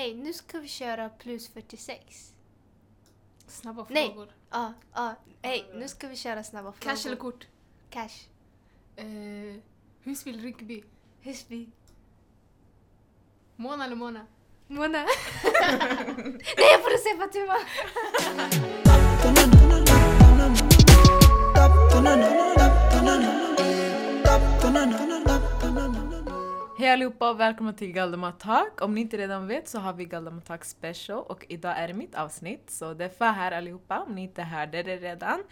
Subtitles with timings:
[0.00, 2.32] hej nu ska vi köra plus 46.
[3.46, 4.08] Snabba Nej.
[4.08, 4.28] frågor.
[4.50, 6.96] Ja, ja, hej nu ska vi köra snabba frågor.
[6.96, 7.46] Cash eller kort?
[7.90, 8.28] Cash.
[8.96, 9.04] Eh,
[10.02, 10.84] Husby eller Rinkeby?
[11.20, 11.68] Husby.
[13.56, 14.26] Mona eller Mona?
[14.66, 14.88] Mona.
[16.56, 17.56] Nej jag får se Fatima!
[26.80, 28.82] Hej allihopa och välkomna till Galdemat Talk.
[28.82, 31.94] Om ni inte redan vet så har vi Galdemat Talk Special och idag är det
[31.94, 32.70] mitt avsnitt.
[32.70, 35.42] Så det är för här allihopa om ni inte hörde det redan.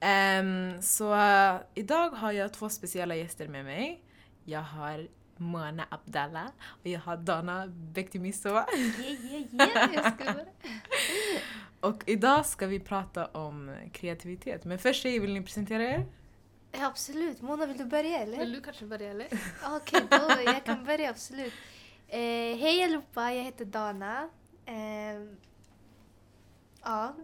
[0.00, 4.02] Ehm, så eh, idag har jag två speciella gäster med mig.
[4.44, 8.66] Jag har Mona Abdallah och jag har Dana Bektimisova.
[8.76, 10.12] Yeah, yeah, yeah.
[11.80, 14.64] Och idag ska vi prata om kreativitet.
[14.64, 16.06] Men först tjejer, vill ni presentera er?
[16.72, 17.42] Ja, absolut.
[17.42, 18.38] Mona vill du börja eller?
[18.38, 19.26] Vill du kanske börja eller?
[19.76, 21.52] Okej, då jag kan börja absolut.
[22.08, 22.18] Eh,
[22.58, 24.28] hej allihopa, jag heter Dana.
[24.66, 25.22] Eh,
[26.82, 27.14] ja.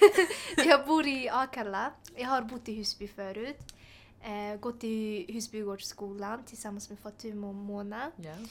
[0.56, 1.92] jag bor i Akalla.
[2.16, 3.74] Jag har bott i Husby förut.
[4.22, 8.10] Eh, gått i Husbygårdsskolan tillsammans med Fatima och Mona.
[8.18, 8.50] Yes.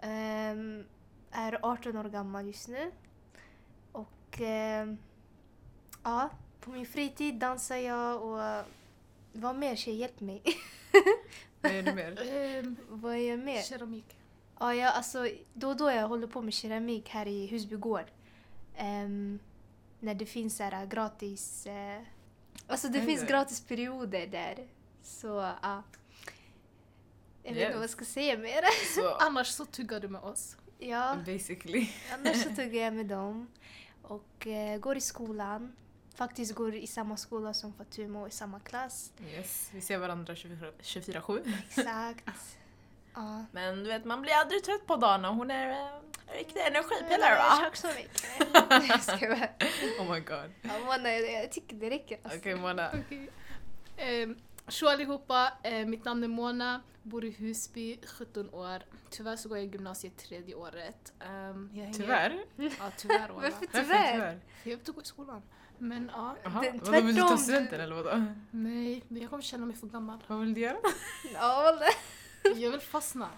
[0.00, 0.84] Ehm,
[1.30, 2.92] är 18 år gammal just nu.
[3.92, 4.98] Och ehm,
[6.02, 8.64] ja, på min fritid dansar jag och
[9.32, 9.94] vad mer tjej?
[9.94, 10.42] Hjälp mig.
[11.62, 12.34] Vad är det mer?
[12.34, 13.62] Ehm, vad är jag mer?
[13.62, 14.16] keramik.
[14.58, 18.04] Ja, jag, alltså, då och då jag håller på med keramik här i Husby gård.
[18.76, 19.38] Ehm,
[20.00, 21.66] när det finns så här gratis...
[21.66, 22.02] eh,
[22.66, 23.26] alltså det Oj, finns oj.
[23.28, 24.66] gratis perioder där.
[25.02, 25.26] Så
[25.62, 25.82] ja.
[27.42, 28.62] Jag vet inte vad jag ska säga mer.
[28.94, 30.56] Så, Annars så tuggar du med oss.
[30.78, 31.88] ja, basically.
[32.12, 33.46] annars så tuggar jag med dem.
[34.02, 35.72] Och eh, går i skolan.
[36.14, 39.12] Faktiskt går i samma skola som Fatima och i samma klass.
[39.34, 41.52] Yes, vi ser varandra 24 24-7.
[41.68, 42.28] Exakt.
[43.14, 43.44] Ja.
[43.52, 45.28] Men du vet, man blir aldrig trött på Dana.
[45.30, 45.76] Hon är eh,
[46.26, 47.56] en riktig energipelare Ja, va?
[47.56, 48.24] Tack så mycket.
[50.00, 50.50] Oh my god.
[50.62, 52.18] Ja, Mona, jag, tycker det räcker.
[52.22, 52.38] Alltså.
[52.38, 52.90] Okej Mona.
[53.06, 53.30] Okej.
[53.96, 54.36] Ehm,
[54.68, 58.82] Tjo allihopa, eh, mitt namn är Mona, bor i Husby, 17 år.
[59.10, 61.12] Tyvärr så går jag gymnasiet tredje året.
[61.20, 62.44] Ehm, jag hänger- Tyvärr?
[62.56, 63.28] Ja, tyvärr.
[63.28, 64.18] Varför Varför tyvärr?
[64.62, 65.42] Jag vill inte gå i skolan.
[65.82, 68.24] Men ja, Jaha, Den- vadå vill du ta tvärtom, studenten eller vadå?
[68.50, 70.18] nej, men jag kommer känna mig för gammal.
[70.26, 70.76] Vad vill du göra?
[71.34, 71.78] Ja.
[72.56, 73.28] Jag vill fastna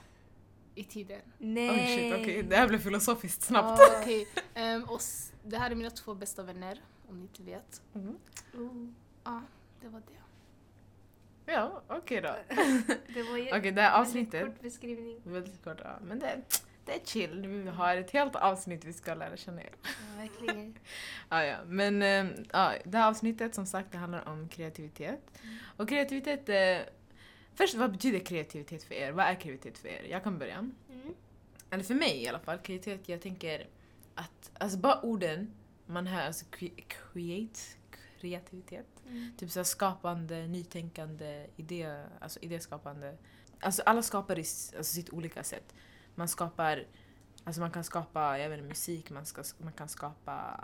[0.74, 1.20] i tiden.
[1.38, 1.70] Nej.
[1.70, 2.42] Oj shit, okej.
[2.42, 3.80] Det här blev filosofiskt snabbt.
[3.80, 4.28] Ja, okej.
[4.54, 5.00] Ehm, och
[5.44, 7.82] det här är mina två bästa vänner, om ni inte vet.
[7.94, 8.16] Mm.
[8.54, 8.88] Oh,
[9.24, 9.42] Ja,
[9.80, 11.52] det var det.
[11.52, 12.28] Ja, okej då.
[13.14, 14.46] det var ju Okej, det här väldigt avsnittet.
[14.46, 15.20] kort beskrivning.
[15.24, 15.98] Väldigt kort, ja.
[16.02, 16.40] Men det,
[16.84, 17.46] det är chill.
[17.46, 19.70] Vi har ett helt avsnitt vi ska lära känna er.
[19.82, 20.78] Ja, verkligen.
[21.28, 21.56] Ja, ja.
[21.66, 25.20] Men eh, ja, det här avsnittet som sagt det handlar om kreativitet.
[25.76, 26.48] Och kreativitet...
[26.48, 26.92] Eh,
[27.54, 29.12] först, vad betyder kreativitet för er?
[29.12, 30.06] Vad är kreativitet för er?
[30.10, 30.54] Jag kan börja.
[30.54, 31.14] Mm.
[31.70, 33.66] Eller för mig i alla fall, kreativitet, jag tänker
[34.14, 35.52] att alltså bara orden
[35.86, 37.60] man hör, alltså cre- create,
[38.20, 38.86] kreativitet.
[39.08, 39.32] Mm.
[39.38, 43.16] Typ så skapande, nytänkande, idé, alltså idéskapande.
[43.60, 45.74] Alltså alla skapar i alltså, sitt olika sätt.
[46.14, 46.84] Man skapar,
[47.44, 50.60] alltså man kan skapa, jag vet inte, musik, man, ska, man kan skapa,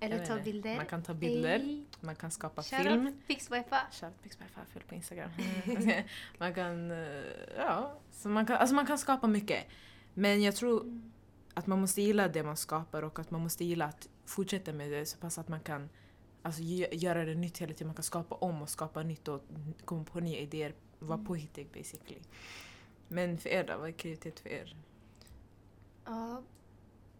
[0.00, 0.76] Eller ta bilder.
[0.76, 1.84] man kan ta bilder, Hey.
[2.00, 3.06] man kan skapa Shout film.
[3.06, 3.80] out Pixwipa.
[3.92, 5.30] Shout Pixberg följ på Instagram.
[6.38, 7.22] man kan, eh,
[7.56, 9.64] ja, så man kan, alltså man kan skapa mycket.
[10.14, 11.12] Men jag tror Mm.
[11.54, 14.90] att man måste gilla det man skapar och att man måste gilla att fortsätta med
[14.90, 15.88] det så pass att man kan
[16.42, 17.86] alltså, gö- göra det nytt hela tiden.
[17.86, 19.42] Man kan skapa om och skapa nytt och
[19.84, 20.74] komma på nya idéer.
[20.98, 21.26] Vara Mm.
[21.26, 22.20] påhittig basically.
[23.12, 23.78] Men för er då?
[23.78, 24.76] Vad är kreativitet för er?
[26.04, 26.42] Ja,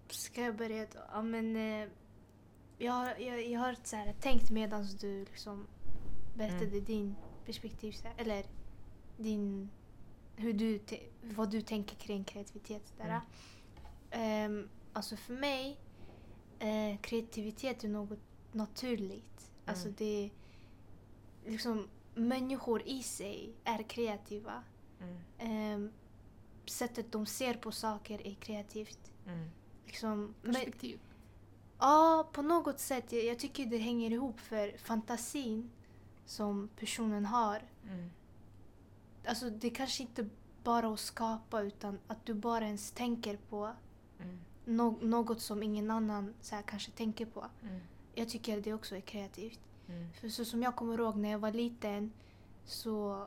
[0.09, 0.99] ska jag börja då?
[1.13, 1.89] Ja, men eh,
[2.79, 5.67] jag, jag, jag har så här, tänkt medan du liksom
[6.35, 6.85] berättade Mm.
[6.85, 7.15] din
[7.47, 8.45] perspektiv, här, eller
[9.17, 9.71] din,
[10.37, 10.81] hur du,
[11.23, 12.93] vad du tänker kring kreativitet.
[12.99, 13.05] Där.
[13.05, 13.21] Mm.
[14.11, 15.81] Ehm, alltså för mig,
[16.59, 18.19] eh, kreativitet är något
[18.53, 19.51] naturligt.
[19.65, 19.95] Alltså Mm.
[19.99, 20.31] det är
[21.51, 24.63] liksom människor i sig är kreativa.
[25.01, 25.17] Mm.
[25.39, 25.93] Ehm,
[26.67, 29.13] sättet de ser på saker är kreativt.
[29.27, 29.51] Mm.
[29.87, 31.01] Liksom, men, Perspektiv.
[31.79, 33.13] ja, på något sätt.
[33.13, 35.71] Jag, jag tycker det hänger ihop för fantasin
[36.27, 37.63] som personen har.
[37.89, 38.11] Mm.
[39.27, 40.29] Alltså det kanske inte
[40.65, 43.73] bara att skapa utan att du bara ens tänker på
[44.21, 44.39] Mm.
[44.65, 47.47] nå- något som ingen annan så här, kanske tänker på.
[47.63, 47.81] Mm.
[48.15, 49.61] Jag tycker det också är kreativt.
[49.89, 50.13] Mm.
[50.13, 52.13] För så som jag kommer ihåg när jag var liten
[52.65, 53.27] så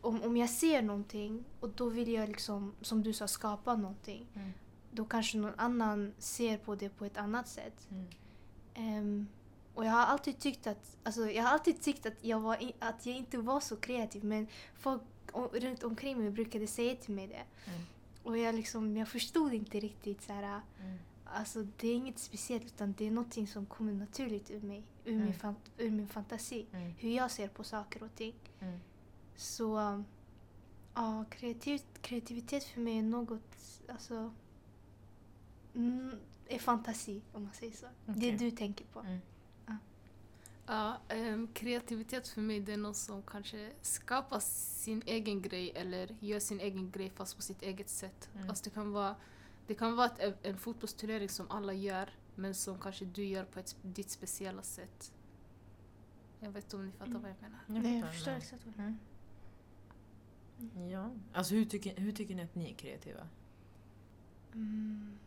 [0.00, 4.26] om, om jag ser någonting och då vill jag liksom, som du sa, skapa någonting.
[4.34, 4.50] Mm.
[4.90, 7.88] Då kanske någon annan ser på det på ett annat sätt.
[7.90, 8.06] Mm.
[8.74, 9.26] Ehm,
[9.74, 12.72] och jag har alltid tyckt att, alltså, jag har alltid tyckt att jag, var i,
[12.78, 15.02] att jag inte var så kreativ men folk
[15.32, 17.70] o- runt omkring mig brukade säga till mig det.
[17.70, 17.80] Mm.
[18.22, 20.98] Och jag, liksom, jag förstod inte riktigt så här, Mm.
[21.24, 25.12] alltså det är inget speciellt utan det är någonting som kommer naturligt ur mig, ur,
[25.12, 25.24] Mm.
[25.24, 26.66] min, fant- ur min fantasi.
[26.72, 26.92] Mm.
[26.98, 28.34] Hur jag ser på saker och ting.
[29.38, 30.04] Så
[30.94, 33.56] ja, kreativ, kreativitet för mig är något,
[33.88, 34.32] alltså,
[35.74, 37.86] mm, är fantasi om man säger så.
[38.06, 38.36] Det Okej.
[38.36, 39.00] du tänker på.
[39.00, 39.18] Mm.
[40.66, 46.16] Ja, ehm, kreativitet för mig det är någon som kanske skapar sin egen grej eller
[46.20, 48.30] gör sin egen grej fast på sitt eget sätt.
[48.34, 48.48] Mm.
[48.48, 49.16] Alltså det kan vara,
[49.66, 53.58] det kan vara ett, en fotbollsturnering som alla gör men som kanske du gör på
[53.60, 55.12] ett, ditt speciella sätt.
[56.40, 57.22] Jag vet inte om ni fattar Mm.
[57.22, 57.58] vad jag menar.
[57.66, 58.98] Jag Nej, jag förstår exakt vad du Mm.
[60.90, 61.10] Ja.
[61.32, 63.28] Alltså hur tycker, hur tycker ni att ni är kreativa?
[64.54, 65.18] Mm.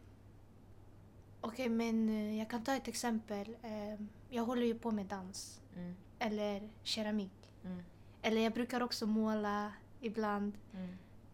[1.41, 3.57] Okej, men eh, jag kan ta ett exempel.
[3.63, 5.61] Eh, jag håller ju på med dans.
[5.75, 5.95] Mm.
[6.19, 7.53] Eller keramik.
[7.63, 7.83] Mm.
[8.21, 10.57] Eller jag brukar också måla ibland.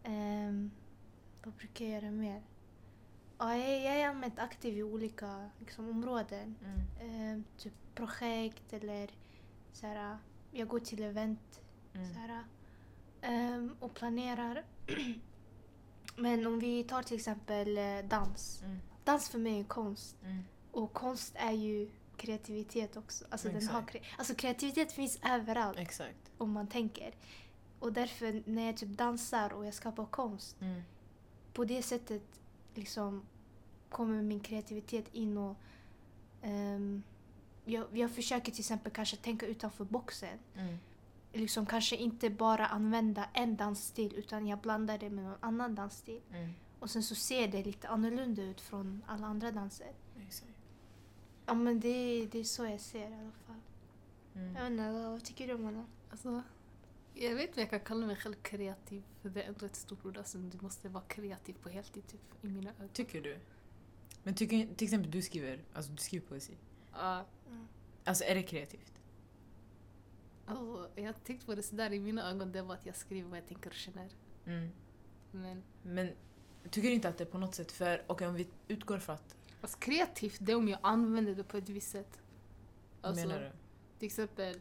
[0.04, 0.72] Ehm,
[1.44, 2.42] vad brukar jag göra mer?
[3.38, 6.56] Ja, jag, jag är allmänt aktiv i olika liksom, områden.
[7.02, 9.10] Ehm, typ projekt eller
[9.72, 10.18] så här,
[10.52, 11.62] jag går till event
[11.94, 12.14] Mm.
[12.14, 12.44] så här,
[13.22, 14.64] ehm, och planerar.
[16.16, 18.62] Men om vi tar till exempel eh, dans.
[18.64, 18.78] Mm.
[19.04, 20.16] Dans för mig är konst.
[20.24, 20.44] Mm.
[20.72, 23.26] Och konst är ju kreativitet också.
[23.30, 26.32] Alltså, den har kre- alltså kreativitet finns överallt Exakt.
[26.38, 27.14] om man tänker.
[27.80, 30.82] Och därför när jag typ dansar och jag skapar konst, Mm.
[31.54, 32.24] på det sättet
[32.76, 33.26] liksom
[33.90, 35.56] kommer min kreativitet in och
[36.42, 37.04] ehm,
[37.66, 40.40] jag, jag försöker till exempel kanske tänka utanför boxen.
[40.56, 40.78] Mm.
[41.34, 46.22] Liksom kanske inte bara använda en dansstil utan jag blandar det med någon annan dansstil.
[46.34, 46.54] Mm.
[46.80, 49.92] Och sen så ser det lite annorlunda ut från alla andra danser.
[50.28, 50.52] Exakt.
[51.46, 53.56] Ja men det, är- det är så jag ser i alla fall.
[54.36, 54.56] Mm.
[54.56, 55.86] Jag vet inte, vad, vad tycker du Mona?
[56.12, 56.42] Alltså,
[57.14, 59.76] jag vet inte om jag kan kalla mig själv kreativ för det är ändå ett
[59.76, 60.18] stort ord.
[60.18, 62.90] Alltså, du måste vara kreativ på heltid typ, i mina ögon.
[62.94, 63.38] Tycker du?
[64.24, 66.54] Men tycker, till exempel du skriver, alltså du skriver poesi.
[66.94, 67.26] Ja,
[68.04, 68.97] Alltså är det kreativt?
[70.48, 73.30] Alltså, jag har tänkt på det sådär i mina ögon, det var att jag skriver
[73.30, 74.10] vad jag tänker och känner.
[74.46, 74.70] Mm.
[75.32, 76.12] Men Men
[76.70, 79.36] tycker du inte att det på något sätt, för okej om vi utgår från att,
[79.62, 82.22] alltså, kreativt det är om jag använder det på ett visst sätt.
[83.02, 83.52] Alltså, menar du?
[84.00, 84.60] Till exempel,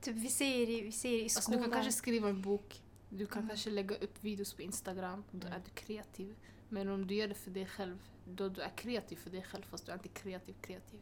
[0.00, 1.58] Typ vi säger, i- vi i alltså, skolan.
[1.60, 3.48] du kan kanske skriva en bok, du kan Mm.
[3.48, 5.52] kanske lägga upp videos på Instagram, då Mm.
[5.60, 6.34] är du kreativ.
[6.68, 9.62] Men om du gör det för dig själv, då du är kreativ för dig själv
[9.62, 11.00] fast du är inte kreativ kreativ.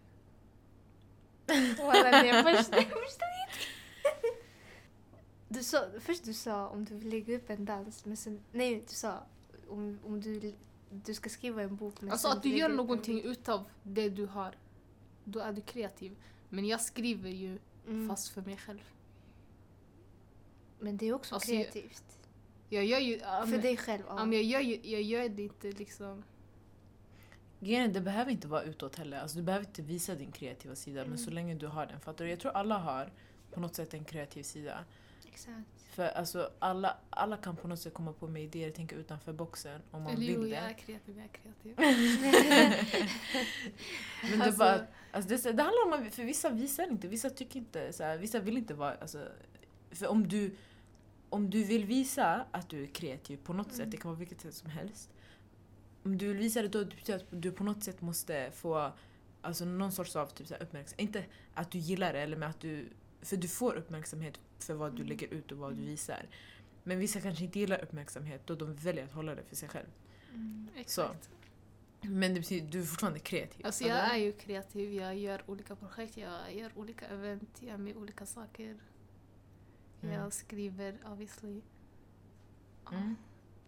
[1.79, 2.87] Walla, nej, jag jag inte.
[5.49, 8.75] Du sa, först du sa om du vill lägga upp en dans, men sen, nej
[8.89, 9.19] du sa
[9.69, 10.53] om, om du,
[10.91, 12.01] du ska skriva en bok.
[12.01, 14.55] Men Alltså att du gör någonting utav det du har,
[15.25, 16.17] då är du kreativ.
[16.49, 17.59] Men jag skriver ju
[17.89, 18.09] Mm.
[18.09, 18.81] fast för mig själv.
[20.79, 22.05] Men det är också Alltså, jag- kreativt.
[22.69, 23.17] Jag gör ju...
[23.19, 24.03] ja, För men- dig själv.
[24.09, 24.15] Ja.
[24.19, 26.25] ja, men jag, gör ju, jag gör det inte liksom...
[27.61, 29.21] Grejen det behöver inte vara utåt heller.
[29.21, 31.19] Alltså, du behöver inte visa din kreativa sida, men Mm.
[31.19, 32.01] så länge du har den.
[32.01, 32.31] Fattar du?
[32.31, 33.13] Jag tror alla har
[33.51, 34.85] på något sätt en kreativ sida.
[35.29, 35.61] Exakt.
[35.91, 39.81] För alltså, alla, alla kan på något sätt komma på med idéer, tänka utanför boxen
[39.91, 40.49] om man Eller vill jo, det.
[40.49, 41.75] jag är kreativ, jag är kreativ.
[44.31, 47.31] Men det, Alltså- bara, alltså det, det handlar om att, för vissa visar inte, vissa
[47.31, 49.29] tycker inte, så här, vissa vill inte vara, alltså,
[49.91, 50.57] för om du,
[51.29, 53.91] om du vill visa att du är kreativ på något sätt, Mm.
[53.91, 55.11] det kan vara vilket sätt som helst.
[56.07, 58.93] Om du vill visa det då betyder det att du på något sätt måste få
[59.41, 61.01] alltså, någon sorts av typ, så uppmärksamhet.
[61.01, 62.89] Inte att du gillar det, eller med att du,
[63.23, 65.09] för du får uppmärksamhet för vad du Mm.
[65.09, 65.87] lägger ut och vad du Mm.
[65.87, 66.27] visar.
[66.83, 69.87] Men vissa kanske inte gillar uppmärksamhet, då de väljer att hålla det för sig själv.
[70.35, 70.69] Mm.
[70.77, 71.31] Exakt.
[72.01, 73.67] Men det betyder du är fortfarande kreativ.
[73.67, 77.79] Alltså jag är ju kreativ, jag gör olika projekt, jag gör olika event, jag är
[77.79, 78.79] med olika saker.
[80.03, 80.15] Mm.
[80.15, 81.61] Jag skriver obviously.
[82.85, 83.17] Ja, Mm.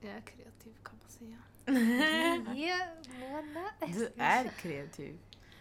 [0.01, 1.39] Jag är kreativ kan man säga.
[3.95, 5.19] Du är kreativ.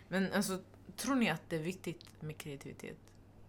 [0.07, 0.59] Men alltså,
[0.95, 2.97] tror ni att det är viktigt med kreativitet?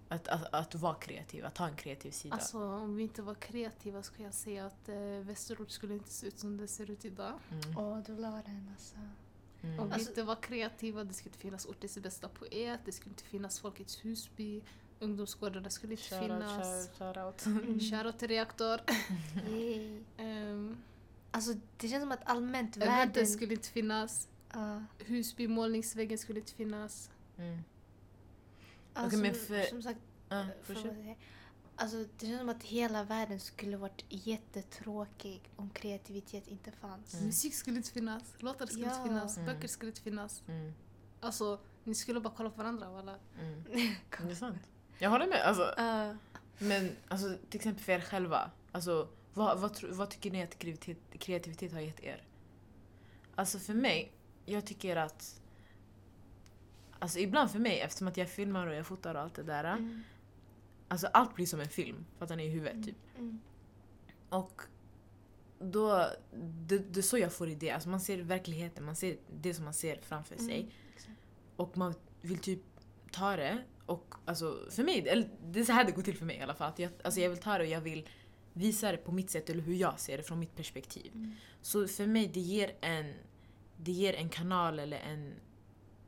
[0.09, 2.35] Att, att, att vara kreativ, att ha en kreativ sida?
[2.35, 6.27] Alltså om vi inte var kreativa skulle jag säga att eh, Västerort skulle inte se
[6.27, 7.39] ut som det ser ut idag.
[7.51, 7.79] Mm.
[7.79, 8.97] Åh, du la den alltså.
[9.63, 9.81] Mm.
[9.81, 13.13] Om vi Alltså- inte var kreativa, det skulle inte finnas Ortens bästa poet, det skulle
[13.13, 14.63] inte finnas Folkets Husby,
[15.01, 16.89] ungdomsgårdarna skulle inte Shoutout, finnas.
[16.89, 17.47] shout- shoutout.
[17.47, 17.81] Mm.
[17.81, 18.81] Shoutout till Reaktor.
[20.19, 20.77] Um,
[21.31, 22.95] Alltså det känns som att allmänt världen...
[22.95, 24.83] Eventen skulle inte finnas, Ja.
[24.99, 27.11] Husby målningsväggen skulle inte finnas.
[27.39, 27.59] Mm.
[28.95, 29.99] Alltså, men för- som sagt,
[30.63, 31.17] för är.
[31.77, 37.15] Alltså det känns som att hela världen skulle varit jättetråkig om kreativitet inte fanns.
[37.15, 37.27] Mm.
[37.27, 38.93] Musik skulle inte finnas, låtar skulle Ja.
[38.97, 39.47] inte finnas, Mm.
[39.55, 40.43] böcker skulle inte finnas.
[40.49, 40.73] Mm.
[41.21, 43.19] Alltså, ni skulle bara kolla på varandra walla.
[43.41, 43.65] Mm.
[44.27, 44.59] Det är sant.
[44.99, 45.43] Jag håller med.
[45.43, 46.15] Alltså, Ja.
[46.59, 48.51] Men alltså, till exempel för er själva.
[48.73, 49.09] Alltså,
[49.39, 50.59] vad, vad, vad tycker ni att
[51.19, 52.23] kreativitet, har gett er?
[53.35, 54.13] Alltså för mig,
[54.45, 55.41] jag tycker att...
[56.99, 59.65] Alltså ibland för mig, eftersom att jag filmar och jag fotar och allt det där.
[59.65, 60.03] Mm.
[60.89, 62.45] Alltså allt blir som en film, fattar ni?
[62.45, 62.97] I huvudet typ.
[63.19, 63.41] Mm.
[64.29, 64.63] Och
[65.59, 66.07] då,
[66.67, 67.75] det, det är så jag får idéer.
[67.75, 70.61] Alltså man ser verkligheten, man ser det som man ser framför sig.
[70.61, 71.19] Mm, exakt.
[71.57, 72.61] Och man vill typ
[73.13, 76.27] ta det och alltså för mig, eller det är så här det går till för
[76.27, 76.69] mig i alla fall.
[76.69, 78.09] Att jag, alltså jag vill ta det och jag vill
[78.59, 81.13] visa det på mitt sätt eller hur jag ser det från mitt perspektiv.
[81.15, 81.35] Mm.
[81.63, 83.15] Så för mig det ger en,
[83.77, 85.35] det ger en kanal eller en,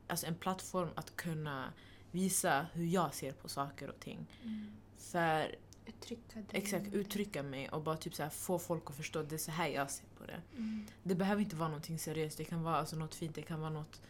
[0.06, 1.72] alltså en plattform att kunna
[2.10, 4.26] visa hur jag ser på saker och ting.
[4.42, 4.72] Mm.
[4.96, 9.28] För Uttrycka exakt uttrycka mig och bara typ så här få folk att förstå att
[9.28, 10.40] det är så här jag ser på det.
[10.56, 10.86] Mm.
[11.02, 13.70] Det behöver inte vara någonting seriöst, det kan vara alltså något fint, det kan vara
[13.70, 14.02] något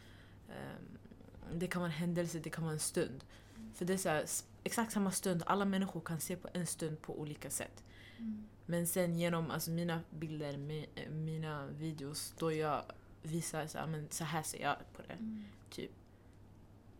[0.48, 0.98] ehm,
[1.54, 3.24] det kan vara en händelse, det kan vara en stund.
[3.74, 4.24] För det är så här,
[4.64, 7.84] exakt samma stund, alla människor kan se på en stund på olika sätt.
[8.18, 8.44] Mm.
[8.66, 12.82] Men sen genom alltså, mina bilder, mi, eh, mina videos, då jag
[13.22, 15.12] visar så här, men så här ser jag på det.
[15.12, 15.44] Mm.
[15.70, 15.90] Typ.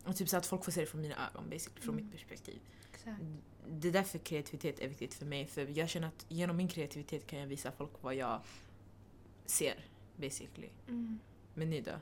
[0.05, 2.05] Och typ så att folk får se det från mina ögon, basically, från Mm.
[2.05, 2.61] mitt perspektiv.
[2.93, 3.23] Exakt.
[3.69, 7.27] Det är därför kreativitet är viktigt för mig, för jag känner att genom min kreativitet
[7.27, 8.41] kan jag visa folk vad jag
[9.47, 9.85] ser,
[10.17, 10.69] basically.
[10.89, 11.19] Mm.
[11.55, 11.93] Men ni då?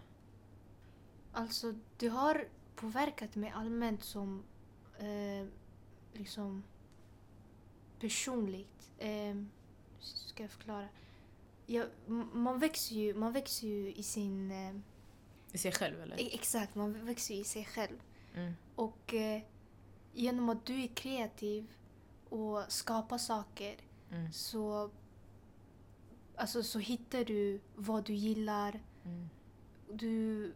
[1.33, 4.43] Alltså, det har påverkat mig allmänt som
[4.99, 5.47] eh,
[6.13, 6.63] liksom
[8.01, 8.91] personligt.
[8.99, 9.37] Eh,
[9.99, 10.89] ska jag förklara?
[11.67, 14.51] Jag, m- man, växer ju, man växer ju i sin...
[14.51, 14.75] Eh,
[15.53, 16.17] I sig själv eller?
[16.21, 17.97] e- exakt, man växer ju i sig själv.
[18.35, 18.53] Mm.
[18.75, 19.43] Och eh,
[20.13, 21.67] genom att du är kreativ
[22.29, 23.77] och skapar saker
[24.13, 24.33] Mm.
[24.33, 24.91] så,
[26.37, 28.81] alltså, så hittar du vad du gillar.
[29.05, 29.29] Mm.
[29.93, 30.53] Du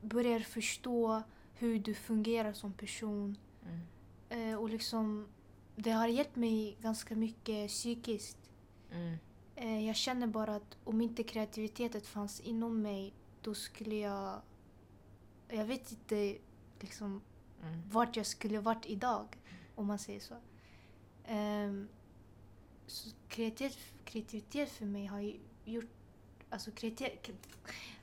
[0.00, 1.22] börjar förstå
[1.54, 3.36] hur du fungerar som person.
[3.66, 3.80] Mm.
[4.28, 5.28] Eh, och liksom,
[5.76, 8.50] det har hjälpt mig ganska mycket psykiskt.
[8.92, 9.18] Mm.
[9.56, 14.40] Eh, jag känner bara att om inte kreativiteten fanns inom mig då skulle jag...
[15.48, 16.36] Jag vet inte
[16.80, 17.20] liksom
[17.62, 17.82] Mm.
[17.90, 19.26] vart jag skulle varit idag,
[19.74, 20.34] om man säger så.
[21.26, 21.88] Ehm,
[22.86, 25.90] så kreativitet, kreativitet för mig har ju gjort...
[26.50, 27.28] Alltså kreativitet...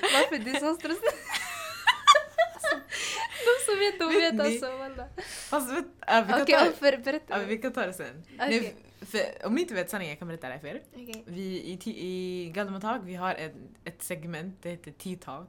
[0.00, 1.16] Varför det är så stressigt?
[3.54, 4.78] Alltså, de som vet, de Vet alltså.
[4.78, 5.08] Walla.
[5.50, 7.40] Fast vet, äh, vi, kan Okej, ta, okay, för, berätta.
[7.40, 8.22] ja, vi kan ta det sen.
[8.34, 8.60] Okej.
[8.60, 10.82] Nej, för, om ni inte vet sanningen, jag kan berätta det för er.
[10.92, 11.24] Okej.
[11.26, 15.48] Vi, I, i Galdematag vi har ett, ett segment, det heter Tea Talk.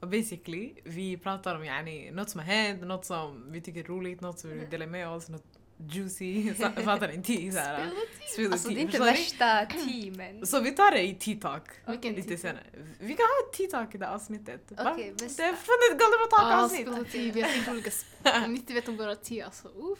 [0.00, 3.84] Och basically, vi pratar om yani, något som har hänt, något som vi tycker är
[3.84, 6.54] roligt, något som vi vill dela med oss, något juicy.
[6.84, 7.22] Fattar ni?
[7.22, 7.90] Tea såhär.
[8.32, 10.46] Spill the Alltså det tea, är inte värsta teamen.
[10.46, 11.62] Så vi tar det i Tea Talk.
[11.86, 12.64] Vilken Lite tea senare.
[13.00, 14.72] Vi kan ha ett Tea Talk i det avsnittet.
[14.78, 15.42] Okej, bästa.
[15.42, 16.80] det är från ett Galdematag Ja, avsnitt.
[16.88, 17.32] spill the tea.
[17.32, 17.90] Vi har tänkt olika...
[18.44, 19.98] Om ni inte vet om våra te, alltså uff.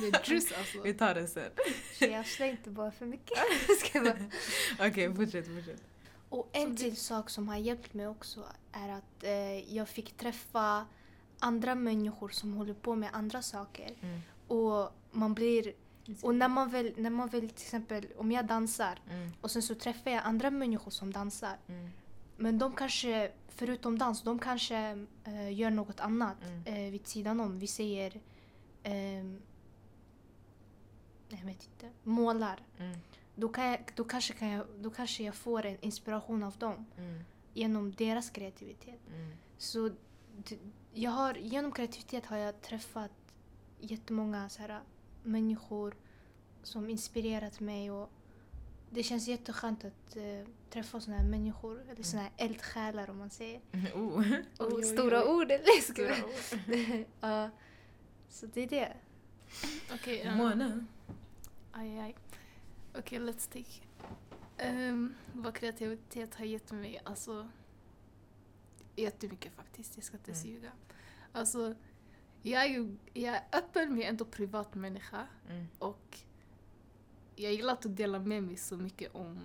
[0.00, 0.82] Det är juice alltså.
[0.82, 1.50] Vi tar det sen.
[1.98, 3.38] Jag slår inte bara för mycket.
[4.80, 5.82] Okej, fortsätt, fortsätt.
[6.28, 10.86] Och en till sak som har hjälpt mig också är att eh, jag fick träffa
[11.38, 13.90] andra människor som håller på med andra saker.
[14.02, 14.20] Mm.
[14.46, 15.72] Och man blir...
[16.22, 19.30] Och när man väl, när man väl till exempel, om jag dansar Mm.
[19.40, 21.56] och sen så träffar jag andra människor som dansar.
[21.66, 21.88] Mm.
[22.36, 26.62] Men de kanske, förutom dans, de kanske eh, gör något annat Mm.
[26.86, 27.58] eh, vid sidan om.
[27.58, 28.20] Vi säger...
[28.82, 29.42] ehm,
[31.28, 31.90] jag vet inte.
[32.02, 32.62] Målar.
[32.78, 32.98] Mm.
[33.34, 36.86] Då, kan jag, då, kanske kan jag, då kanske jag får en inspiration av dem
[36.98, 37.20] Mm.
[37.54, 39.00] genom deras kreativitet.
[39.14, 39.32] Mm.
[39.58, 39.90] Så
[40.92, 43.10] jag har, genom kreativitet har jag träffat
[43.80, 44.80] jättemånga så här,
[45.22, 45.94] människor
[46.62, 47.90] som inspirerat mig.
[47.90, 48.10] Och
[48.90, 53.30] det känns jätteskönt att eh, träffa såna här människor, eller såna här eldsjälar om man
[53.30, 53.60] säger.
[53.72, 53.86] Mm.
[53.94, 54.18] Oh.
[54.58, 55.28] Och Oj, oj, stora oj.
[55.28, 55.80] ord, eller?
[55.82, 57.50] Stora jag- Ja.
[58.28, 58.92] så det är det.
[59.94, 60.84] Okej, um, Mona.
[61.72, 62.16] aj, aj.
[62.98, 63.82] Okej, let's take.
[64.90, 67.48] Um, vad kreativitet har gett mig, alltså
[68.96, 70.46] jättemycket faktiskt, jag ska inte Mm.
[70.46, 70.72] ljuga.
[71.32, 71.74] Alltså,
[72.46, 75.66] jag är ju jag är öppen men jag är ändå privat människa Mm.
[75.78, 76.18] och
[77.36, 79.38] jag gillar att dela med mig så mycket om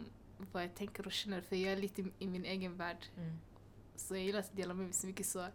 [0.51, 3.05] vad jag tänker och känner för jag är lite i min egen värld.
[3.17, 3.37] Mm.
[3.95, 5.47] Så jag gillar att dela med mig så mycket så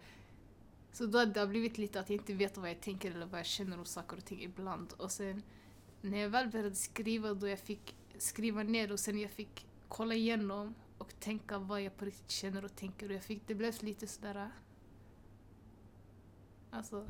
[0.92, 3.26] så då har det har blivit lite att jag inte vet vad jag tänker eller
[3.26, 4.92] vad jag känner om saker och ting ibland.
[4.92, 5.42] Och sen
[6.00, 10.14] när jag väl började skriva då jag fick skriva ner och sen jag fick kolla
[10.14, 13.82] igenom och tänka vad jag på riktigt känner och tänker och jag fick, det blev
[13.82, 14.50] lite sådär
[16.70, 17.06] Alltså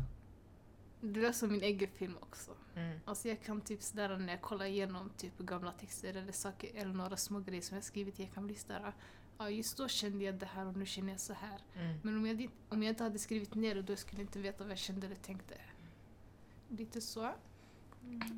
[1.06, 2.50] det blev som min egen film också.
[2.74, 3.00] Mm.
[3.04, 6.94] Alltså jag kan typ sådär när jag kollar igenom typ gamla texter eller saker eller
[6.94, 8.92] några små grejer som jag skrivit, jag kan bli sådär
[9.38, 11.60] ja just då kände jag det här och nu känner jag så här.
[11.74, 11.98] Mm.
[12.02, 14.64] Men om jag, om jag inte hade skrivit ner det då skulle jag inte veta
[14.64, 15.54] vad jag kände eller tänkte.
[16.68, 17.32] Lite så.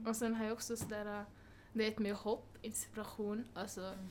[0.06, 1.24] Och sen har jag också sådär,
[1.72, 3.44] det är ett med hopp, inspiration.
[3.54, 4.08] Alltså, Mm.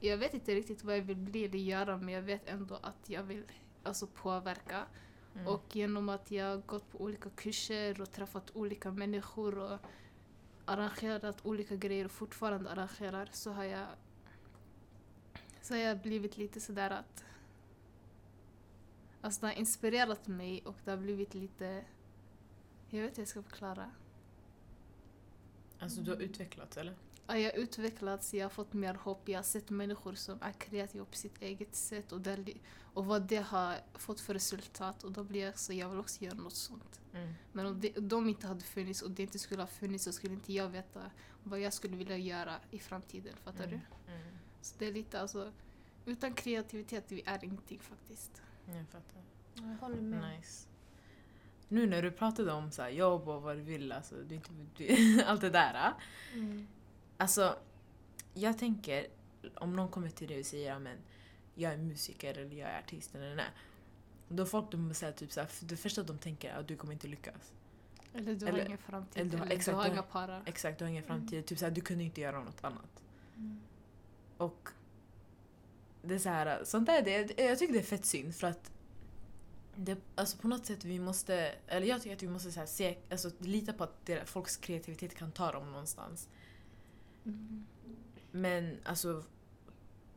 [0.00, 3.08] jag vet inte riktigt vad jag vill bli eller göra men jag vet ändå att
[3.10, 3.44] jag vill
[3.82, 4.86] alltså, påverka.
[5.34, 5.46] Mm.
[5.46, 9.78] Och genom att jag gått på olika kurser och träffat olika människor och
[10.64, 13.86] arrangerat olika grejer och fortfarande arrangerar så har jag
[15.62, 17.24] så har jag blivit lite sådär att
[19.20, 21.84] Alltså det har inspirerat mig och det har blivit lite
[22.88, 23.90] Jag vet inte hur jag ska förklara.
[25.78, 26.94] Alltså du har utvecklats eller?
[27.30, 30.52] Ja, jag har utvecklats, jag har fått mer hopp, jag har sett människor som är
[30.52, 32.44] kreativa på sitt eget sätt och, där,
[32.94, 36.24] och vad det har fått för resultat och då blir jag så jag vill också
[36.24, 37.00] göra något sånt.
[37.14, 37.32] Mm.
[37.52, 40.34] Men om det, de inte hade funnits och det inte skulle ha funnits så skulle
[40.34, 41.10] inte jag veta
[41.42, 43.34] vad jag skulle vilja göra i framtiden.
[43.44, 43.80] Fattar Mm.
[44.06, 44.12] du?
[44.12, 44.26] Mm.
[44.62, 45.52] Så det är lite alltså,
[46.06, 48.42] utan kreativitet vi är ingenting faktiskt.
[48.66, 49.22] Jag fattar.
[49.54, 50.36] Jag håller med.
[50.36, 50.66] Nice.
[51.68, 54.50] Nu när du pratade om så här, jobb och vad du vill, alltså, du inte,
[54.76, 55.74] du, allt det där.
[55.74, 55.92] ah.
[56.34, 56.66] Mm.
[57.20, 57.56] Alltså,
[58.34, 59.06] jag tänker
[59.54, 60.82] om någon kommer till dig och säger att
[61.54, 63.46] jag är musiker eller jag är artist eller nej.
[64.28, 67.08] Då folk de säger typ såhär, det första de tänker är att du kommer inte
[67.08, 67.52] lyckas.
[68.14, 70.02] Eller du har Eller- ingen framtid, eller eller du har- har, exakt, du har inga
[70.02, 70.42] para.
[70.46, 71.16] Exakt, du har ingen Mm.
[71.18, 71.46] framtid.
[71.46, 73.02] Typ såhär, du kunde inte göra något annat.
[73.36, 73.60] Mm.
[74.36, 74.68] Och
[76.02, 78.70] det är så här, sånt där, det, jag tycker det är fett synd för att
[79.76, 82.66] det, alltså på något sätt vi måste, eller jag tycker att vi måste så här
[82.66, 86.28] se, alltså lita på att det, folks kreativitet kan ta dem någonstans.
[87.26, 87.64] Mm.
[88.30, 89.24] Men alltså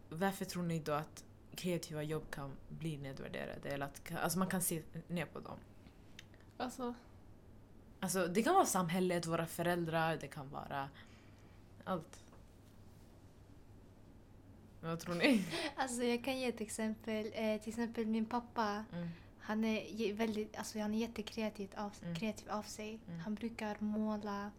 [0.10, 1.24] varför tror ni då att
[1.56, 3.70] kreativa jobb kan bli nedvärderade?
[3.70, 5.58] Eller att alltså man kan se ner på dem?
[6.58, 6.94] Alltså,
[8.00, 10.90] Alltså det kan vara samhället, våra föräldrar, det kan vara
[11.84, 12.24] allt.
[14.82, 15.46] Vad tror ni?
[15.76, 17.26] Alltså jag kan ge ett exempel.
[17.34, 18.86] Eh, till exempel min pappa.
[18.94, 19.08] Mm.
[19.40, 22.16] Han är väldigt, alltså han är jättekreativ av, Mm.
[22.16, 23.00] kreativ av sig.
[23.08, 23.20] Mm.
[23.20, 24.52] Han brukar måla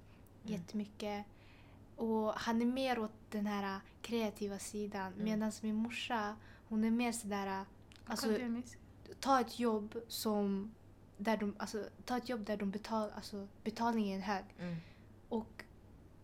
[0.42, 1.26] jättemycket.
[1.96, 5.12] Och han är mer åt den här kreativa sidan.
[5.12, 5.24] Mm.
[5.24, 6.36] Medan min morsa,
[6.69, 7.64] hon är mer sådär...
[8.06, 8.78] Alltså, akademiskt.
[9.21, 10.75] ta ett jobb som...
[11.16, 14.45] Där de, alltså, ta ett jobb där de betal, alltså, betalningen är hög.
[14.58, 14.76] Mm.
[15.28, 15.64] Och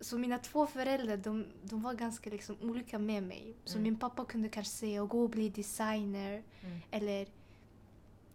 [0.01, 3.55] så mina två föräldrar de, de var ganska liksom olika med mig.
[3.65, 3.83] Så Mm.
[3.83, 6.79] min pappa kunde kanske säga gå och bli designer Mm.
[6.91, 7.29] eller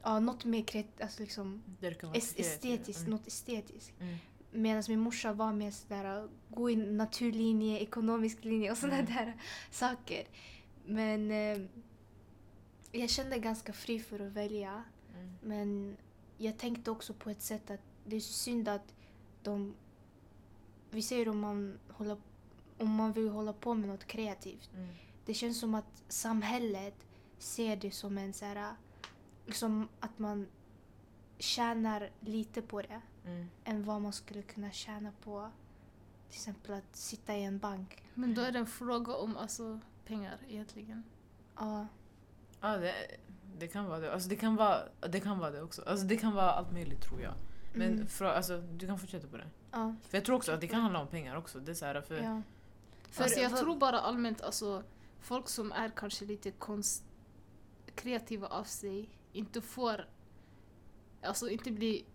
[0.03, 1.63] ja, något mer kreativt, alltså liksom
[2.13, 3.11] estetiskt, Mm.
[3.11, 3.93] något estetiskt.
[4.55, 9.13] Medan min morsa var mer sådär gå i naturlinje, ekonomisk linje och sådana Mm.
[9.15, 9.33] där
[9.71, 10.27] saker.
[10.85, 11.61] Men eh,
[12.91, 14.83] jag kände ganska fri för att välja.
[15.15, 15.33] Mm.
[15.41, 15.97] Men
[16.37, 18.93] jag tänkte också på ett sätt att det är synd att
[19.43, 19.75] de...
[20.91, 22.17] Vi säger om man, håller,
[22.77, 24.69] om man vill hålla på med något kreativt.
[24.73, 24.87] Mm.
[25.25, 28.75] Det känns som att samhället ser det som en så här...
[29.45, 30.47] Liksom att man
[31.37, 33.47] tjänar lite på det Mm.
[33.63, 35.49] än vad man skulle kunna tjäna på
[36.29, 38.03] till exempel att sitta i en bank.
[38.13, 41.03] Men då är det en fråga om alltså, pengar egentligen.
[41.55, 41.87] Ja,
[42.61, 42.93] Ja, det,
[43.57, 44.13] det kan vara det.
[44.13, 45.81] Alltså det kan vara det, kan vara det också.
[45.87, 47.33] Alltså det kan vara allt möjligt tror jag.
[47.73, 48.07] Men Mm.
[48.07, 49.47] fra, alltså, du kan fortsätta på det.
[49.71, 51.59] ja, För jag tror också att det kan handla om pengar också.
[51.59, 52.41] Det är så här, för, ja.
[53.09, 54.83] För alltså, jag för- tror bara allmänt alltså
[55.19, 57.03] folk som är kanske lite konst
[57.95, 60.07] kreativa av sig inte får
[61.25, 62.05] alltså inte bli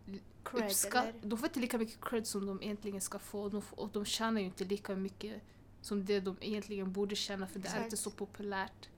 [0.43, 1.27] Cred, uppskatt, eller?
[1.29, 3.89] de får inte lika mycket cred som de egentligen ska få och de, får, och
[3.93, 5.43] de tjänar ju inte lika mycket
[5.81, 8.89] som det de egentligen borde tjäna för det är inte så populärt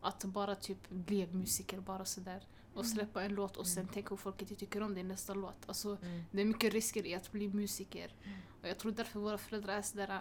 [0.00, 2.94] att bara typ bli musiker bara sådär och Mm.
[2.96, 3.92] släppa en låt och sen Mm.
[3.94, 5.56] tänka om folk inte tycker om det i nästa låt.
[5.66, 6.22] Alltså, Mm.
[6.30, 8.12] det är mycket risker i att bli musiker.
[8.24, 8.38] Mm.
[8.62, 10.20] Och jag tror därför våra föräldrar är sådär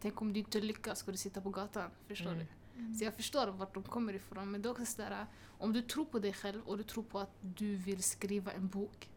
[0.00, 1.90] Tänk om du inte lyckas ska du sitta på gatan.
[2.08, 2.38] Förstår Mm.
[2.38, 2.46] du?
[2.76, 2.94] Mm.
[2.94, 4.50] Så jag förstår vart de kommer ifrån.
[4.50, 5.26] Men det är också sådär,
[5.58, 8.68] om du tror på dig själv och du tror på att du vill skriva en
[8.68, 9.10] bok.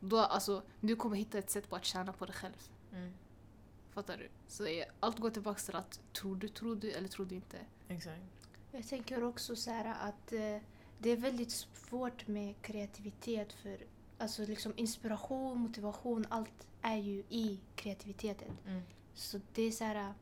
[0.00, 2.68] Då alltså, du kommer hitta ett sätt på att tjäna på dig själv.
[2.92, 3.12] Mm.
[3.90, 4.28] Fattar du?
[4.48, 7.58] Så eh, allt går tillbaka till att tror du, tror du eller tror du inte.
[7.88, 8.22] Exakt.
[8.72, 10.62] Jag tänker också så här att eh,
[10.98, 13.78] det är väldigt svårt med kreativitet för
[14.18, 18.56] alltså liksom inspiration, motivation, allt är ju i kreativiteten.
[18.66, 18.82] Mm.
[19.14, 20.14] Så det är så här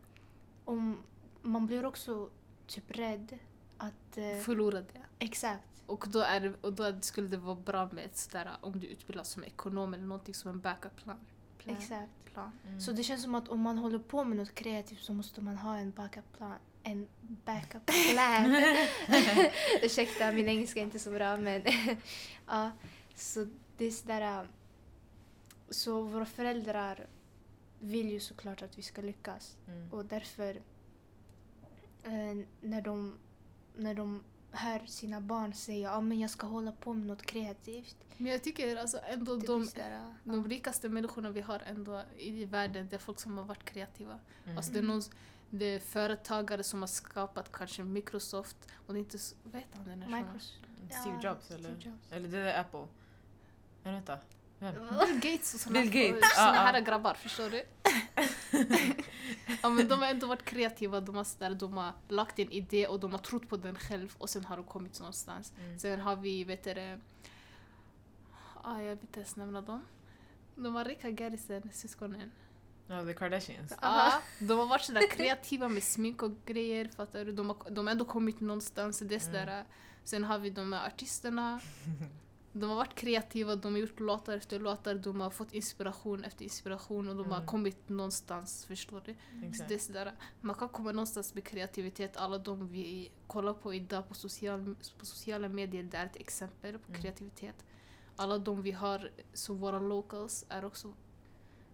[0.64, 1.02] om
[1.42, 2.30] man blir också
[2.66, 3.38] typ rädd
[3.78, 5.02] att eh, Förlora det.
[5.18, 5.62] exakt.
[5.86, 8.86] Och då, är det, och då skulle det vara bra med ett sådär, om du
[8.86, 11.18] utbildas som ekonom eller någonting som en backup-plan.
[11.58, 11.76] Plan.
[11.76, 12.10] Exakt.
[12.32, 12.50] Plan.
[12.66, 12.80] Mm.
[12.80, 15.56] Så det känns som att om man håller på med något kreativt så måste man
[15.56, 16.54] ha en backup-plan.
[16.82, 18.56] En backup-plan.
[19.82, 21.62] Ursäkta, min engelska är inte så bra men
[22.46, 22.70] ja.
[23.14, 24.40] Så det är sådär...
[24.42, 24.46] äh,
[25.70, 27.06] Så våra föräldrar
[27.80, 29.92] vill ju såklart att vi ska lyckas Mm.
[29.92, 30.60] och därför
[32.06, 33.18] eh, när de,
[33.76, 37.96] när de hör sina barn säga att men jag ska hålla på med något kreativt.
[38.16, 40.14] Men jag tycker alltså ändå Det de, ja.
[40.24, 44.18] de rikaste människorna vi har ändå i världen, det är folk som har varit kreativa.
[44.44, 44.56] Mm.
[44.56, 45.02] Alltså det är, någon,
[45.50, 49.76] det är företagare som har skapat kanske Microsoft och det är inte, så- vad heter
[49.78, 50.22] han den här?
[50.22, 50.60] Microsoft.
[50.90, 51.70] Steve Jobs Steve eller?
[51.70, 52.12] Jobs.
[52.12, 52.86] Eller det är Apple.
[53.82, 54.18] Men vänta.
[54.58, 54.74] Vem?
[54.74, 57.62] Bill Gates och såna, Bill Gates, och såna här grabbar, förstår du?
[59.62, 62.86] ja, men de har ändå varit kreativa, de har, sådär, de har lagt en idé
[62.86, 65.52] och de har trott på den själv och sen har de kommit någonstans.
[65.58, 65.78] Mm.
[65.78, 66.98] Sen har vi, vet du
[68.66, 69.84] ah, jag vill inte ens nämna dem.
[70.54, 72.32] De var rika Garrison, syskonen.
[72.86, 73.72] Ja, The Kardashians.
[73.82, 77.32] Ja, de har varit sådär kreativa med smink och grejer, fattar du?
[77.32, 78.98] De har, de har ändå kommit någonstans.
[78.98, 79.64] Det är sådär,
[80.04, 81.60] Sen har vi de här artisterna.
[82.60, 86.44] De har varit kreativa, de har gjort låtar efter låtar, de har fått inspiration efter
[86.44, 87.46] inspiration och de har Mm.
[87.46, 89.14] kommit någonstans, förstår du?
[89.40, 89.68] Så Exakt.
[89.68, 92.16] det är sådär, man kan komma någonstans med kreativitet.
[92.16, 96.78] Alla de vi kollar på idag på, social, på sociala medier, det är ett exempel
[96.78, 97.02] på Mm.
[97.02, 97.64] kreativitet.
[98.16, 100.92] Alla de vi har som våra locals är också,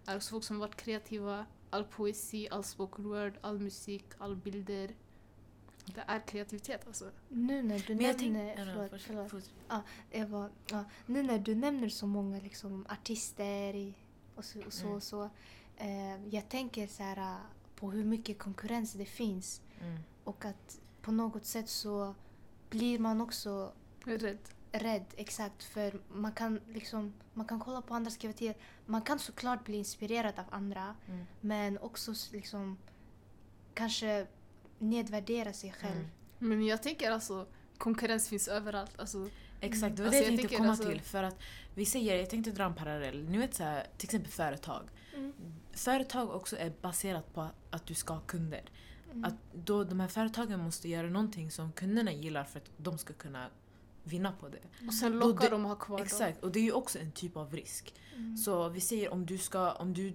[0.05, 1.45] är också folk som varit kreativa.
[1.69, 4.91] All poesi, all spoken word, all musik, all bilder.
[5.85, 7.11] Det är kreativitet alltså.
[7.29, 8.55] Nu när du tänk- nämner...
[8.65, 9.31] Förlåt, först- förlåt.
[9.31, 9.51] först-
[10.11, 13.93] Jag var, ja, nu när du nämner så många liksom, artister i-
[14.35, 14.95] och så, och så, Mm.
[14.95, 15.29] och så
[15.77, 17.37] eh, jag tänker så här, eh,
[17.75, 19.99] på hur mycket konkurrens det finns Mm.
[20.23, 22.15] och att på något sätt så
[22.69, 23.73] blir man också
[24.05, 24.37] Rädd.
[24.71, 25.63] rädd, exakt.
[25.63, 28.61] För man kan liksom, man kan kolla på andras kreativitet.
[28.85, 31.25] Man kan såklart bli inspirerad av andra Mm.
[31.41, 32.77] men också liksom
[33.73, 34.27] kanske
[34.83, 35.95] nedvärdera sig själv.
[35.95, 36.09] Mm.
[36.37, 38.99] Men jag tänker alltså, konkurrens finns överallt.
[38.99, 39.29] Alltså,
[39.61, 41.01] Exakt, det var Alltså, det jag jag tänkte komma alltså- till.
[41.01, 41.39] För att
[41.75, 43.23] vi säger, jag tänkte dra en parallell.
[43.29, 44.89] Ni vet så här, till exempel företag.
[45.15, 45.33] Mm.
[45.73, 48.61] Företag också är baserat på att du ska ha kunder.
[49.11, 49.23] Mm.
[49.25, 53.13] Att då de här företagen måste göra någonting som kunderna gillar för att de ska
[53.13, 53.49] kunna
[54.03, 54.87] vinna på det.
[54.87, 56.05] och sen lockar det- de att ha kvar dem.
[56.05, 57.93] Exakt, och det är ju också en typ av risk.
[58.15, 58.37] Mm.
[58.37, 60.13] Så vi säger om du ska, om du,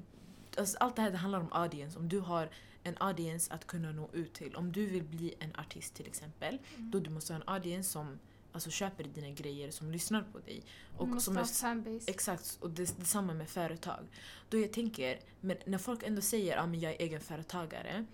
[0.58, 1.98] alltså allt det här det handlar om audience.
[1.98, 2.50] Om du har
[2.82, 4.56] en audience att kunna nå ut till.
[4.56, 6.90] Om du vill bli en artist till exempel, Mm.
[6.90, 8.18] då du måste ha en audience som
[8.52, 10.62] alltså, köper dina grejer, som lyssnar på dig.
[10.96, 12.10] Och måste som ha fanbase.
[12.10, 14.06] exakt, och det, detsamma med företag.
[14.48, 18.06] Då jag tänker, men när folk ändå säger att ah, men jag är egenföretagare,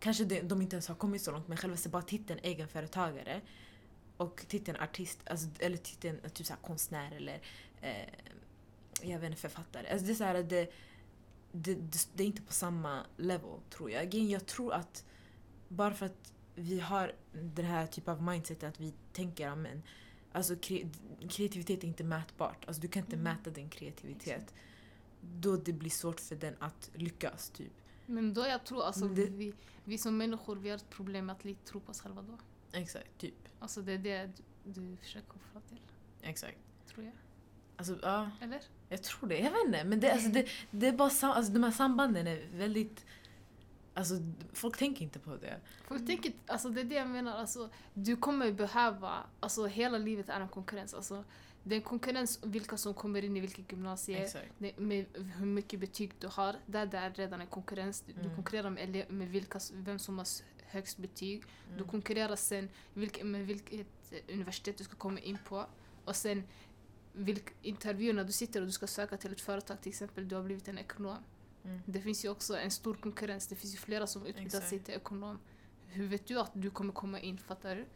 [0.00, 3.40] kanske de, de inte ens har kommit så långt, men själva bara titeln egenföretagare
[4.16, 7.40] och titeln artist, alltså, eller titeln typ så konstnär eller
[7.80, 8.08] eh,
[9.02, 9.88] jag vet inte, författare.
[9.88, 10.72] Alltså det, är så här, det,
[11.52, 14.02] det, det, det är inte på samma level tror jag.
[14.02, 15.04] Again, Jag tror att
[15.68, 19.58] bara för att vi har den här typen av mindset att vi tänker att
[20.32, 20.88] alltså, kre,
[21.28, 22.64] kreativitet är inte mätbart.
[22.66, 23.24] Alltså, du kan inte Mm.
[23.36, 24.54] mäta din kreativitet.
[25.20, 27.50] Då det blir svårt för den att lyckas.
[27.50, 27.72] Typ.
[28.06, 29.52] Men då jag tror alltså, det- vi,
[29.84, 32.38] vi som människor vi har ett problem med att lite tro på oss själva då.
[32.72, 33.34] Exakt, typ.
[33.58, 34.30] Alltså det är det
[34.64, 35.80] du, du försöker komma till,
[36.22, 36.58] Exakt.
[36.86, 37.14] tror jag.
[37.76, 38.60] Alltså, ja, Eller?
[38.88, 39.38] Jag tror det.
[39.38, 39.84] Jag vet inte.
[39.84, 43.04] Men det, alltså, det, det är bara alltså, de här sambanden är väldigt...
[43.94, 44.14] Alltså,
[44.52, 45.56] folk tänker inte på det.
[45.88, 50.28] Folk tänker, alltså det är det jag menar, alltså, du kommer behöva, alltså hela livet
[50.28, 50.94] är en konkurrens.
[50.94, 51.24] Alltså,
[51.62, 53.68] det är en konkurrens om vilka som kommer in i vilket
[54.58, 56.56] det, med hur mycket betyg du har.
[56.66, 58.00] Där det är redan en konkurrens.
[58.06, 58.34] Du, du Mm.
[58.34, 60.26] konkurrerar med, med vilka, vem som har
[60.66, 61.42] högst betyg.
[61.68, 61.88] Du Mm.
[61.88, 63.86] konkurrerar sen vilk, med vilket
[64.32, 65.66] universitet du ska komma in på.
[66.04, 66.44] Och sen
[67.12, 70.42] vilk, intervjuerna du sitter och du ska söka till ett företag till exempel, du har
[70.42, 71.18] blivit en ekonom.
[71.64, 71.80] Mm.
[71.86, 74.94] Det finns ju också en stor konkurrens, det finns ju flera som utbildar sig till
[74.94, 75.38] ekonom.
[75.86, 77.86] Hur vet du att du kommer komma in, fattar du?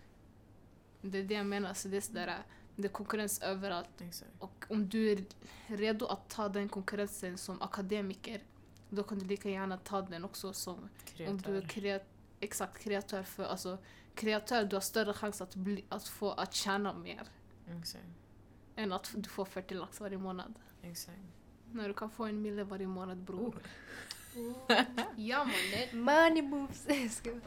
[1.09, 2.43] Det är det jag menar, så det är sådär,
[2.77, 4.01] det är konkurrens överallt.
[4.01, 4.31] Exakt.
[4.39, 5.25] Och om du är
[5.67, 8.43] redo att ta den konkurrensen som akademiker,
[8.91, 11.69] då kan du lika gärna ta den också som om du är Kreatör.
[11.69, 12.07] kreat
[12.41, 13.23] exakt kreatör.
[13.23, 13.79] För alltså,
[14.15, 17.23] kreatör, du har större chans att, bli, att få att tjäna mer
[17.79, 18.05] Exakt.
[18.77, 20.55] Än att du får 40 lax varje månad.
[20.83, 21.19] Exakt.
[21.73, 23.63] När du kan få en mille varje månad bror.
[24.37, 24.53] Oh.
[25.17, 26.05] Ja mannen!
[26.05, 26.85] Money moves!
[26.89, 27.41] Jag skojar.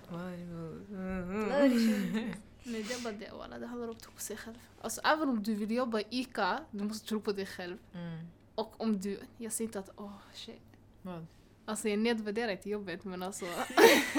[0.90, 1.70] Mm.
[1.80, 2.38] Shit.
[2.64, 4.56] Nej det är bara det walla, det handlar om att tro på sig själv.
[4.82, 7.78] Alltså även om du vill jobba i ICA, du måste tro på dig själv.
[7.94, 8.28] Mm.
[8.56, 10.62] Och om du, jag säger inte att åh shit.
[11.02, 11.26] Vad?
[11.66, 13.46] Alltså jag nedvärderar inte jobbet men alltså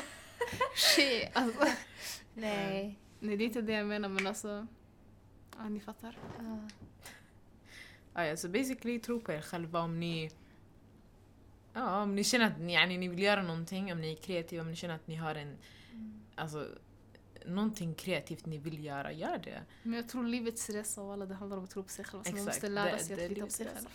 [0.77, 1.29] shit.
[1.33, 1.65] Alltså,
[2.35, 2.99] Nej.
[3.21, 4.67] nej det är inte det jag menar men alltså,
[5.59, 6.19] ja ni fattar.
[8.13, 10.31] Ah, ja, så basically tro på er själva om ni
[11.77, 14.63] Ja, om ni känner att ni, yani, ni vill göra någonting, om ni är kreativa,
[14.63, 15.59] om ni känner att ni har en,
[16.35, 16.69] alltså,
[17.47, 19.63] någonting kreativt ni vill göra, gör det.
[19.83, 22.23] Men jag tror livets resa och alla det handlar om att tro på sig själv.
[22.23, 23.87] Så man Exakt, måste lära sig det att lita på sig själv.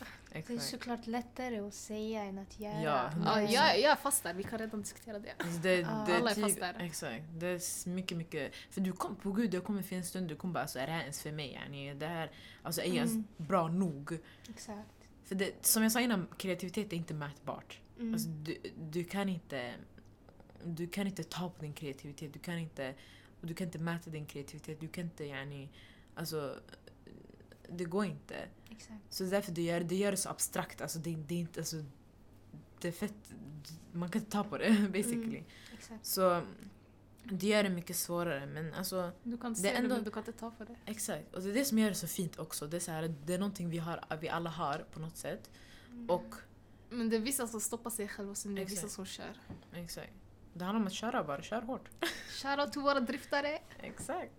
[0.48, 2.82] Det är såklart lättare att säga än att göra.
[2.82, 5.34] Ja, Ja, jag, jag är fast där, vi kan redan diskutera det.
[5.38, 6.76] Alltså det, det Alla är typ- fast där.
[6.80, 7.24] Exakt.
[7.34, 8.56] Det är mycket, mycket...
[8.70, 10.94] För du kom, på gud, det kommer finnas stunder du kommer bara alltså, är det
[10.94, 11.52] här ens för mig?
[11.54, 11.94] Yani?
[11.94, 12.32] Det här,
[12.64, 13.28] alltså är jag ens Mm.
[13.38, 14.18] bra nog?
[14.50, 14.90] Exakt.
[15.26, 17.80] För det, som jag sa innan, kreativitet är inte mätbart.
[18.00, 18.14] Mm.
[18.14, 18.58] Alltså, du,
[18.92, 19.74] du kan inte...
[20.64, 22.94] Du kan inte ta på din kreativitet, du kan inte...
[23.42, 25.70] och Du kan inte mäta din kreativitet, du kan inte yani...
[26.16, 26.60] Alltså...
[27.70, 28.36] Det går inte.
[28.70, 29.00] Exakt.
[29.10, 30.82] Så det är därför det gör det, gör det så abstrakt.
[30.82, 31.60] Alltså det, det är inte...
[31.60, 31.84] Alltså,
[32.80, 33.14] det är fett...
[33.92, 35.38] Man kan inte ta på det, basically.
[35.38, 35.44] Mm.
[35.74, 36.06] Exakt.
[36.06, 36.42] Så
[37.24, 38.46] det gör det mycket svårare.
[38.46, 40.64] Men alltså, Du kan Det se är det, ändå- men du kan inte ta på
[40.64, 40.76] det.
[40.86, 41.34] exakt.
[41.36, 42.68] Och det är det som gör det så fint också.
[42.68, 45.50] Det är, så här, det är någonting vi, har, vi alla har på något sätt.
[45.92, 46.10] Mm.
[46.10, 46.36] Och
[46.90, 49.34] Men det är vissa som stoppar sig själva och sen det är vissa som kör.
[49.74, 50.14] exakt.
[50.54, 51.90] Det handlar om att köra bara, kör hårt.
[52.30, 53.60] Shoutout till våra driftare!
[53.80, 54.32] Exakt.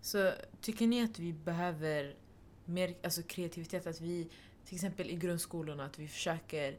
[0.00, 2.16] så tycker ni att vi behöver
[2.64, 3.86] mer alltså, kreativitet?
[3.86, 4.28] Att vi,
[4.64, 6.78] till exempel i grundskolorna, att vi försöker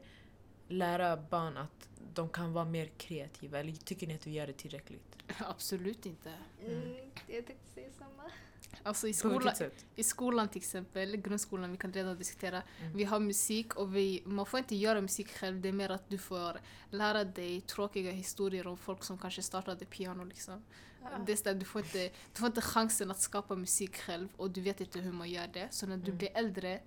[0.68, 3.60] lära barn att de kan vara mer kreativa?
[3.60, 5.16] Eller tycker ni att vi gör det tillräckligt?
[5.38, 6.32] Absolut inte.
[6.66, 6.96] Mm.
[7.26, 8.30] Jag tänkte säga samma.
[8.82, 9.86] Alltså i, På skola, vilket sätt?
[9.96, 12.62] i skolan till exempel, grundskolan, vi kan redan diskutera.
[12.80, 12.96] Mm.
[12.96, 15.60] Vi har musik och vi, man får inte göra musik själv.
[15.60, 16.60] Det är mer att du får
[16.90, 20.24] lära dig tråkiga historier om folk som kanske startade piano.
[20.24, 20.62] Liksom.
[21.26, 21.98] Det är du, får inte,
[22.32, 25.46] du får inte chansen att skapa musik själv och du vet inte hur man gör
[25.46, 25.68] det.
[25.70, 26.18] Så när du Mm.
[26.18, 26.80] blir äldre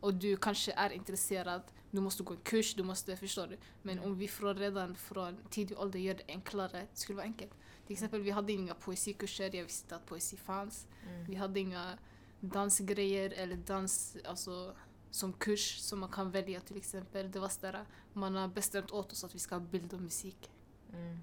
[0.00, 3.56] och du kanske är intresserad, du måste gå en kurs, du måste, förstår du?
[3.82, 4.10] Men Mm.
[4.10, 7.52] om vi från redan från tidig ålder gör det enklare, det skulle vara enkelt.
[7.86, 10.86] Till exempel, vi hade inga poesikurser, jag visste att poesi fanns.
[11.08, 11.24] Mm.
[11.24, 11.98] Vi hade inga
[12.40, 14.74] dansgrejer eller dans alltså,
[15.10, 17.30] som kurs som man kan välja till exempel.
[17.30, 20.50] Det var sådär, man har bestämt åt oss att vi ska ha bild och musik.
[20.92, 21.18] Mm.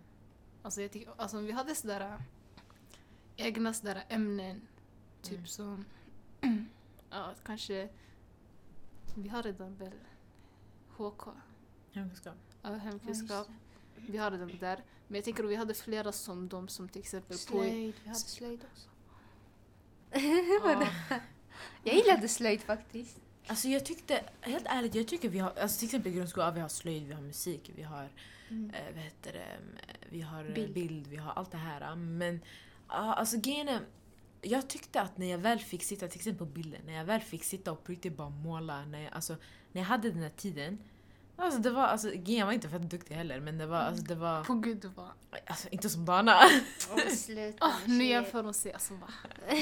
[0.61, 2.23] Alltså, jag alltså vi hade sådär
[3.35, 4.61] egna sådär ämnen.
[5.21, 5.45] Typ Mm.
[5.47, 5.85] som,
[7.09, 7.89] ja kanske,
[9.15, 9.93] vi har redan väl
[10.97, 11.23] HK,
[11.91, 12.35] Hemkunskap.
[12.61, 13.47] ja, hemkunskap.
[13.95, 14.83] Vi har redan det där.
[15.11, 17.37] Men jag tänker att vi hade flera som de som till exempel.
[17.37, 17.93] Slöjd.
[18.03, 18.89] Vi hade slöjd också.
[20.63, 20.87] Ja,
[21.83, 23.17] Jag gillade slöjd faktiskt.
[23.47, 26.59] Alltså jag tyckte, helt ärligt, jag tycker vi har, alltså till exempel i grundskolan, vi
[26.61, 28.09] har slöjd, vi har musik, vi har,
[28.49, 28.69] Mm.
[28.73, 29.57] eh, vad heter det,
[30.09, 30.73] vi har Bild.
[30.73, 31.95] bild, vi har allt det här.
[31.95, 32.41] Men
[32.87, 33.79] ja, alltså grejen
[34.41, 37.21] jag tyckte att när jag väl fick sitta, till exempel på bilden, när jag väl
[37.21, 39.35] fick sitta och på riktigt bara måla, när jag, alltså,
[39.71, 40.77] när jag hade den här tiden,
[41.45, 44.15] alltså det var, alltså jag var inte fett duktig heller, men det var, alltså det
[44.15, 45.09] var, på gud det var...
[45.47, 46.35] alltså inte som Dana.
[46.93, 49.07] Åh, sluta Oh, nu jämför hon sig alltså va.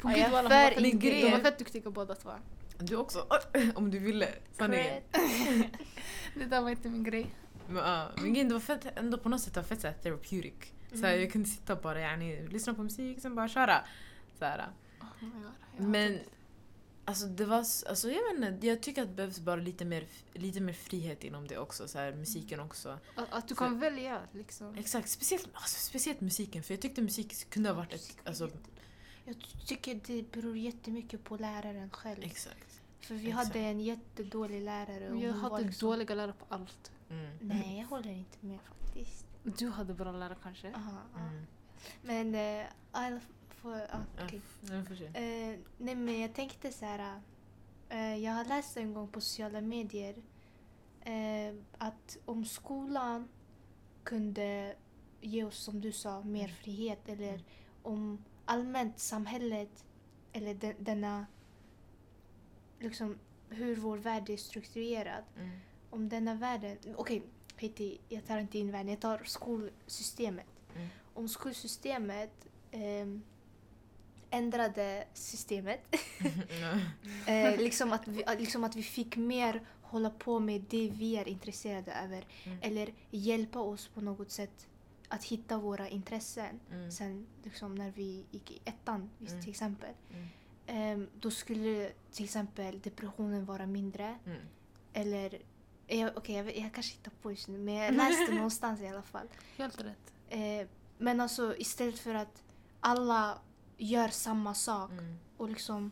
[0.00, 1.30] På Ja, gud walla, för hon var fett- min de grej.
[1.30, 2.30] var fett duktiga båda två.
[2.78, 3.26] Du också,
[3.74, 5.02] om du ville, sanningen.
[6.34, 7.30] Det där var inte min grej.
[7.68, 10.54] Men, ja, men grejen, det var fett, ändå på något sätt var fett såhär therapeutic.
[10.90, 11.20] Såhär, Mm.
[11.20, 13.84] jag kunde sitta och bara yani, lyssna på musik, sen bara köra.
[14.38, 14.66] Såhär.
[15.00, 16.18] Oh my God, jag Men
[17.08, 20.06] alltså det var, alltså jag vet inte, jag tycker att det behövs bara lite mer,
[20.32, 22.88] lite mer frihet inom det också, såhär, musiken också.
[23.14, 23.20] det.
[23.22, 24.74] Att, att du Så- kan välja liksom.
[24.74, 28.50] Exakt, speciellt, alltså, speciellt musiken, för jag tyckte musik kunde ha varit ett, alltså,
[29.24, 32.22] Jag tycker det beror jättemycket på läraren själv.
[32.22, 32.80] exakt.
[33.00, 33.46] För vi exakt.
[33.48, 35.10] hade en jättedålig lärare.
[35.10, 36.92] och Jag hade liksom- dåliga lärare på allt.
[37.10, 37.38] Mm.
[37.40, 39.24] Nej, jag håller inte med faktiskt.
[39.42, 40.72] Du hade bra lärare kanske?
[40.74, 41.20] Aha, ja.
[41.20, 41.46] Mm.
[42.02, 43.20] Men, alla
[43.70, 44.40] får, ja, Ja, okej.
[44.70, 45.02] jag får.
[45.02, 47.20] Eh, nej men jag tänkte så här.
[47.88, 50.14] eh, jag har läst en gång på sociala medier
[51.00, 53.28] eh, att om skolan
[54.04, 54.74] kunde
[55.20, 56.56] ge oss, som du sa, mer Mm.
[56.56, 57.44] frihet eller Mm.
[57.82, 59.84] om allmänt samhället
[60.32, 61.26] eller de, denna
[62.80, 65.24] liksom hur vår värld är strukturerad.
[65.36, 65.58] Mm.
[65.90, 67.22] Om denna världen, okej,
[67.56, 70.46] okay, jag tar inte in världen, jag tar skolsystemet.
[70.76, 70.88] Mm.
[71.14, 73.22] Om skolsystemet ehm,
[74.30, 75.80] ändrade systemet
[76.60, 76.78] Ja.
[77.32, 81.28] Eh, liksom, att vi, liksom att vi fick mer hålla på med det vi är
[81.28, 82.26] intresserade över.
[82.44, 82.58] Mm.
[82.62, 84.66] Eller hjälpa oss på något sätt
[85.08, 86.60] att hitta våra intressen.
[86.72, 86.90] Mm.
[86.90, 89.40] Sen liksom när vi gick i ettan Mm.
[89.42, 89.90] till exempel.
[90.66, 94.18] Ehm, då skulle till exempel depressionen vara mindre.
[94.26, 94.38] Mm.
[94.92, 95.38] Eller,
[95.86, 98.88] eh, okej jag, vet- jag kanske hittar på just nu men jag läste någonstans i
[98.88, 99.28] alla fall.
[99.56, 100.12] Helt rätt.
[100.28, 100.66] Eh,
[100.98, 102.42] men alltså istället för att
[102.80, 103.38] alla
[103.78, 105.18] gör samma sak Mm.
[105.36, 105.90] och liksom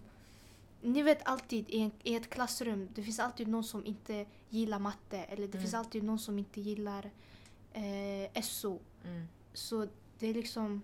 [0.83, 4.79] ni vet alltid i, en, i ett klassrum, det finns alltid någon som inte gillar
[4.79, 5.61] matte eller det Mm.
[5.63, 7.11] finns alltid någon som inte gillar
[7.73, 8.79] eh, SO.
[9.05, 9.29] Mm.
[9.53, 9.87] Så
[10.19, 10.83] det är liksom,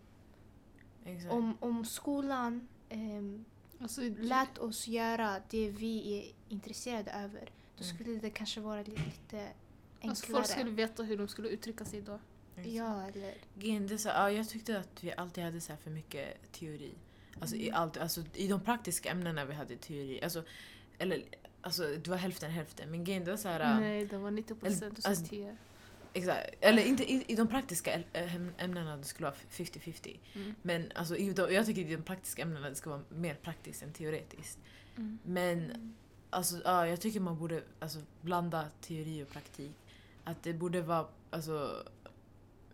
[1.05, 1.33] Exakt.
[1.35, 3.45] om, om skolan ehm,
[3.81, 7.95] Alltså, lät oss göra det vi är intresserade över, då Mm.
[7.97, 9.55] skulle det kanske vara li- lite enklare.
[10.11, 12.19] alltså, folk skulle veta hur de skulle uttrycka sig då.
[12.57, 13.35] Ja, eller...
[13.95, 16.93] Är så, ja, jag tyckte att vi alltid hade så här för mycket teori.
[17.41, 20.21] Alltså, i, allt, alltså, I de praktiska ämnena vi hade teori.
[20.23, 20.45] Alltså,
[20.99, 21.23] eller,
[21.61, 22.91] alltså, det var hälften hälften.
[22.91, 23.81] Men det var så här...
[23.81, 25.57] Nej, det var 90 procent och Alltså- så 10.
[26.15, 26.51] Exakt.
[26.61, 30.19] Eller inte i, i de praktiska äm- ämnena det skulle vara 50-50.
[30.35, 30.55] Mm.
[30.63, 33.83] Men alltså, i de, jag tycker i de praktiska ämnena det ska vara mer praktiskt
[33.83, 34.59] än teoretiskt.
[34.97, 35.19] Mm.
[35.25, 35.93] Men
[36.31, 39.77] alltså, ja, jag tycker man borde alltså, blanda teori och praktik.
[40.25, 41.85] Att det borde vara alltså,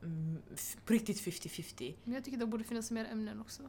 [0.03, 0.43] mm,
[0.85, 1.95] på riktigt 50-50.
[2.05, 3.63] Men jag tycker det borde finnas mer ämnen också.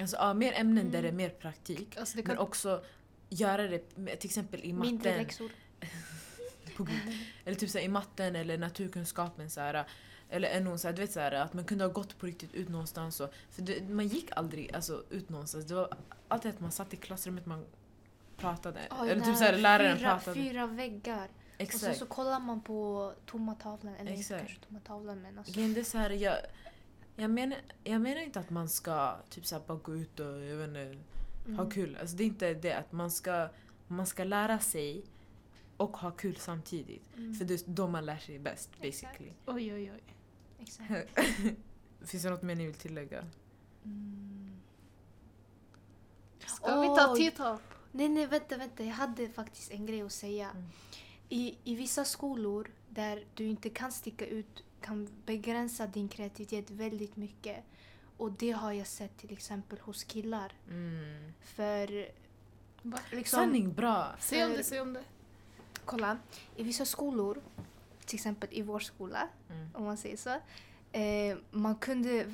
[0.00, 1.02] Alltså, ja, mer ämnen där Mm.
[1.02, 1.96] det är mer praktik.
[1.96, 2.84] Alltså det Men kan, också
[3.28, 3.78] göra det
[4.16, 5.22] till exempel i Mindre matten.
[5.22, 5.50] läxor.
[6.76, 7.00] På gud.
[7.44, 9.50] Eller typ så här, i matten eller naturkunskapen.
[9.50, 9.86] Så här,
[10.30, 12.54] eller NO, så här, du vet, så här, att man kunde ha gått på riktigt
[12.54, 13.20] ut någonstans.
[13.20, 15.64] Och, för det, man gick aldrig alltså, ut någonstans.
[15.66, 15.96] Det var
[16.28, 17.64] alltid att man satt i klassrummet man
[18.36, 18.80] pratade.
[18.90, 20.34] Ja, eller typ så här här, läraren fyra, pratade.
[20.42, 21.28] Fyra väggar.
[21.58, 21.98] Och sen Exakt.
[21.98, 23.94] så kollar man på tomma tavlan.
[23.94, 24.40] Eller inte Exakt.
[24.46, 25.52] kanske tomma tavlan men alltså.
[25.60, 26.36] Det är så här, jag,
[27.16, 30.26] jag, menar, jag menar inte att man ska typ så här, bara gå ut och
[30.26, 30.98] jag vet inte,
[31.52, 31.70] ha Mm.
[31.70, 31.96] kul.
[32.00, 32.72] Alltså, det är inte det.
[32.72, 33.48] att Man ska,
[33.88, 35.04] man ska lära sig
[35.76, 37.16] och ha kul samtidigt.
[37.16, 37.34] Mm.
[37.34, 39.12] För det är då man lär sig bäst Exakt.
[39.18, 39.32] basically.
[39.46, 40.02] oj, oj, oj.
[40.60, 40.90] Exakt.
[42.06, 43.24] Finns det något mer ni vill tillägga?
[43.84, 44.56] Mm.
[46.46, 47.58] Ska vi ta tittar?
[47.92, 48.84] Nej, nej, vänta, vänta.
[48.84, 50.50] Jag hade faktiskt en grej att säga.
[50.50, 50.64] Mm.
[51.28, 57.16] I, I vissa skolor där du inte kan sticka ut kan begränsa din kreativitet väldigt
[57.16, 57.64] mycket.
[58.16, 60.52] Och det har jag sett till exempel hos killar.
[60.68, 61.32] Mm.
[61.40, 62.08] För
[63.10, 63.36] liksom...
[63.38, 64.14] Sanning, bra!
[64.20, 65.04] Säg om det, säg om det.
[65.84, 66.18] Kolla,
[66.56, 67.40] i vissa skolor,
[68.04, 69.68] till exempel i vår skola, Mm.
[69.74, 70.30] om man säger så.
[70.92, 72.26] Eh, man kunde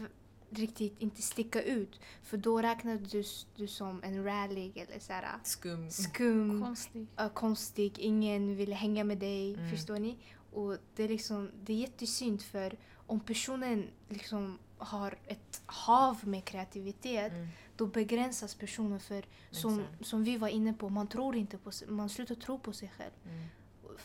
[0.59, 2.01] riktigt inte sticka ut.
[2.23, 5.91] För då räknades du som en rallig eller så här, Skum.
[5.91, 6.62] skum.
[6.62, 7.09] Konstigt.
[7.21, 9.55] uh, konstig, ingen ville hänga med dig.
[9.55, 9.71] Mm.
[9.71, 10.17] Förstår ni?
[10.53, 16.45] Och det är, liksom, det är jättesynd för om personen liksom har ett hav med
[16.45, 17.49] kreativitet Mm.
[17.77, 20.07] då begränsas personen för som, Exakt.
[20.07, 22.93] som vi var inne på, man tror inte på sig, man slutar tro på sig
[22.99, 23.12] själv.
[23.25, 23.47] Mm.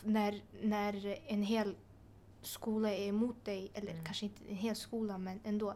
[0.04, 1.74] När, när en hel
[2.42, 4.04] skola är emot dig, eller Mm.
[4.04, 5.74] kanske inte en hel skola men ändå.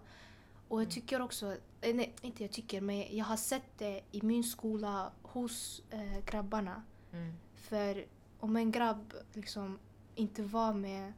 [0.72, 4.22] Och jag tycker också, eh, nej inte jag tycker men jag har sett det i
[4.22, 6.82] min skola hos eh, grabbarna.
[7.12, 7.32] Mm.
[7.54, 8.04] För
[8.38, 9.78] om en grabb liksom
[10.14, 11.12] inte var med...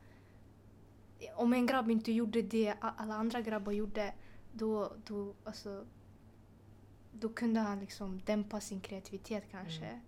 [1.35, 4.14] Om en grabb inte gjorde det alla andra grabbar gjorde,
[4.53, 5.85] då, då, alltså,
[7.12, 9.87] då kunde han liksom dämpa sin kreativitet kanske.
[9.87, 10.01] Mm.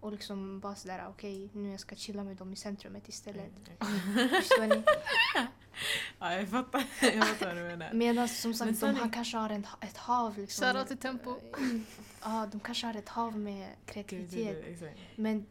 [0.00, 3.52] Och liksom bara sådär, okej nu jag ska chilla med dem i centrumet istället.
[3.80, 4.28] Mm.
[4.28, 4.82] Förstår ni?
[6.18, 6.84] Ja, jag fattar.
[7.02, 7.92] jag fattar vad du menar.
[7.92, 10.38] Medan som Men sagt, de sanning- han kanske har en, ett hav.
[10.38, 11.34] Liksom, Shoutout till Tempo.
[12.22, 14.82] Ja, de kanske har ett hav med kreativitet.
[15.16, 15.46] Men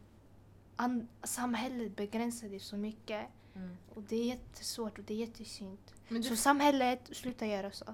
[0.76, 3.26] an- samhället begränsar det så mycket.
[3.54, 3.76] Mm.
[3.94, 5.78] Och det är jättesvårt och det är jättesynd.
[6.08, 7.84] Men det, Så samhället, sluta göra så.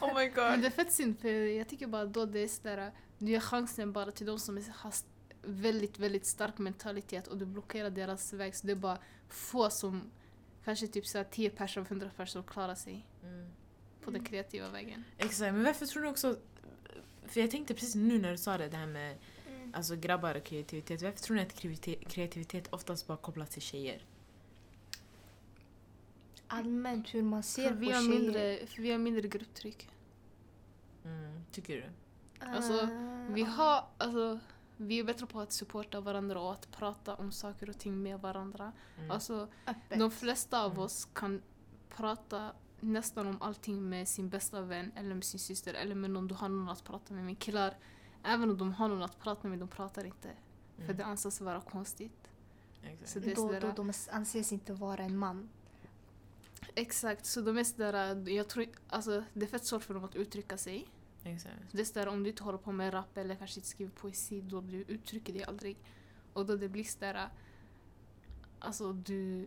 [0.00, 0.60] Oh my men god.
[0.60, 3.92] det är fett synd för jag tycker bara då det är sådär, du ger chansen
[3.92, 4.94] bara till de som har
[5.42, 10.10] väldigt, väldigt stark mentalitet och du blockerar deras väg så det är bara få som,
[10.64, 13.48] kanske typ såhär 10 personer av 100 personer klarar sig Mm.
[14.04, 15.04] på den kreativa vägen.
[15.18, 16.36] Exakt, men varför tror du också...
[17.26, 19.16] För jag tänkte precis nu när du sa det, det här med
[19.72, 21.02] alltså, grabbar och kreativitet.
[21.02, 21.60] Varför tror ni att
[22.08, 24.04] kreativitet, oftast bara kopplas till tjejer?
[26.46, 28.20] Allmänt hur man ser För vi, på har tjejer.
[28.20, 29.88] mindre, för vi har mindre grupptryck.
[31.04, 31.40] Mm.
[31.52, 31.84] Tycker du?
[32.40, 32.88] Alltså, Ah,
[33.32, 34.38] Vi har, alltså,
[34.76, 38.20] vi är bättre på att supporta varandra och att prata om saker och ting med
[38.20, 38.72] varandra.
[38.98, 39.10] Mm.
[39.10, 39.98] Alltså, öppet.
[39.98, 40.82] de flesta av Mm.
[40.82, 41.42] oss kan
[41.88, 46.28] prata nästan om allting med sin bästa vän eller med sin syster eller med någon
[46.28, 47.24] du har någon att prata med.
[47.24, 47.76] Men killar,
[48.24, 50.28] även om de har någon att prata med, de pratar inte.
[50.76, 50.96] För Mm.
[50.96, 52.28] det anses vara konstigt.
[52.82, 53.10] Exakt.
[53.10, 55.48] Så det är då, sådär, då de anses inte vara en man.
[56.74, 60.14] Exakt, så de är sådär, jag tror, alltså, det är fett svårt för dem att
[60.16, 60.86] uttrycka sig.
[61.24, 61.54] Exakt.
[61.72, 64.40] Det är sådär, om du inte håller på med rap eller kanske inte skriver poesi,
[64.40, 65.76] då du uttrycker dig aldrig.
[66.32, 67.28] Och då det blir sådär,
[68.58, 69.46] alltså du,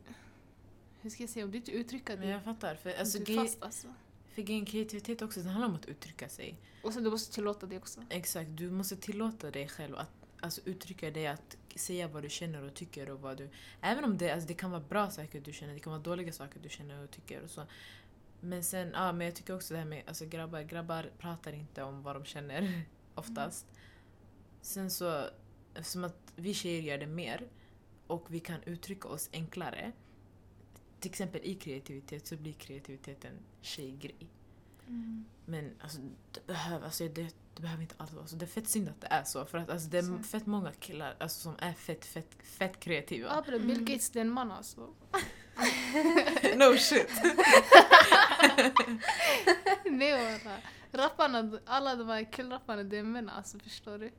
[1.01, 2.75] hur ska jag säga, om du inte uttrycker Men dig, jag fattar.
[2.75, 3.87] För, alltså, du fast alltså.
[4.33, 6.57] för grejen, kreativitet också, det handlar om att uttrycka sig.
[6.83, 8.01] Och sen du måste tillåta det också.
[8.09, 12.63] Exakt, du måste tillåta dig själv att alltså, uttrycka dig, att säga vad du känner
[12.63, 13.49] och tycker och vad du...
[13.81, 16.33] Även om det, alltså, det kan vara bra saker du känner, det kan vara dåliga
[16.33, 17.63] saker du känner och tycker och så.
[18.45, 21.83] Men sen, ja men jag tycker också det här med alltså, grabbar, grabbar pratar inte
[21.83, 22.81] om vad de känner
[23.15, 23.65] oftast.
[24.61, 25.25] Sen så,
[25.73, 27.47] eftersom att vi tjejer gör det mer
[28.07, 29.91] och vi kan uttrycka oss enklare.
[30.99, 34.29] Till exempel i kreativitet så blir kreativitet en tjejgrej.
[35.45, 35.99] Men alltså,
[36.31, 38.35] det, behöver, alltså det, det behöver inte alltid vara så.
[38.35, 39.45] Det är fett synd att det är så.
[39.45, 43.43] För att alltså, det är fett många killar alltså, som är fett, fett, fett kreativa.
[43.47, 43.85] Ja, Bill Mm.
[43.85, 44.93] Gates det är en man alltså.
[46.55, 47.09] no, shit.
[49.85, 50.57] Nej walla.
[50.91, 54.11] Rapparna, alla de här killrapparna, det är män alltså förstår du?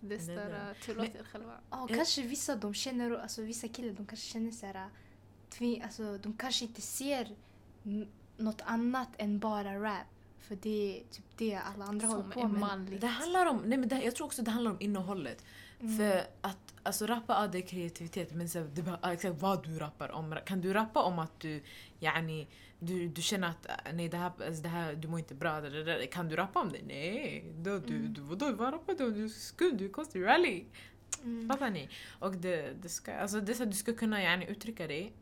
[0.00, 0.74] Det nej.
[0.82, 1.52] tillåt er själva.
[1.70, 4.88] Ja, kanske vissa de känner, alltså vissa killar de kanske känner så här,
[5.50, 7.36] tvi, alltså de kanske inte ser
[8.36, 10.06] något annat än bara rap.
[10.38, 12.60] För det är typ det alla andra håller Som på är med.
[12.60, 13.00] manligt.
[13.00, 15.44] Det handlar om, nej men det, jag tror också det handlar om innehållet.
[15.80, 15.96] Mm.
[15.96, 19.78] För att alltså rappa, ja det är kreativitet men så, det är exakt vad du
[19.78, 20.36] rappar om.
[20.46, 21.62] Kan du rappa om att du,
[22.00, 22.46] yani,
[22.78, 25.60] du, du känner att äh, nej det här, alltså, det här, du mår inte bra,
[25.60, 26.06] det, det, det.
[26.06, 26.82] kan du rappa om det?
[26.86, 28.14] Nej, då, du, Mm.
[28.14, 29.12] du, vadå, vad rappar du om?
[29.14, 30.64] Du är skum, du är konstig, rally.
[31.22, 31.48] Mm.
[31.48, 31.88] Fattar ni?
[32.18, 35.12] Och det, det, ska, alltså det så du ska kunna yani, uttrycka dig